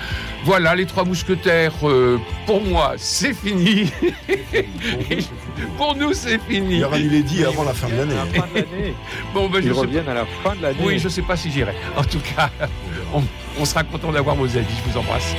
Voilà, 0.45 0.75
les 0.75 0.87
trois 0.87 1.05
mousquetaires, 1.05 1.73
euh, 1.83 2.19
pour 2.47 2.63
moi, 2.63 2.95
c'est 2.97 3.35
fini. 3.35 3.91
Pour 5.77 5.97
nous, 5.97 6.13
c'est 6.15 6.39
Il 6.49 6.55
fini. 6.57 6.77
y 6.79 6.85
aura 6.85 6.99
Milady 6.99 7.45
avant 7.45 7.65
la 7.65 7.75
fin 7.75 7.89
de 7.89 7.97
l'année. 7.97 8.15
Bon, 9.35 9.49
ben, 9.49 9.61
je 9.61 9.69
Ils 9.69 9.75
sais 9.75 9.81
reviennent 9.81 10.09
à 10.09 10.15
la 10.15 10.25
fin 10.45 10.55
de 10.55 10.63
l'année. 10.63 10.79
oui, 10.83 10.99
je 11.01 11.09
sais 11.09 11.23
pas 11.23 11.37
si 11.37 11.51
j'irai. 11.51 11.75
En 11.97 12.05
tout 12.05 12.21
cas, 12.37 12.51
on, 13.15 13.23
on 13.59 13.65
sera 13.65 13.83
content 13.83 14.13
d'avoir 14.13 14.37
vos 14.37 14.45
avis. 14.57 14.75
Je 14.87 14.91
vous 14.93 14.99
embrasse. 14.99 15.35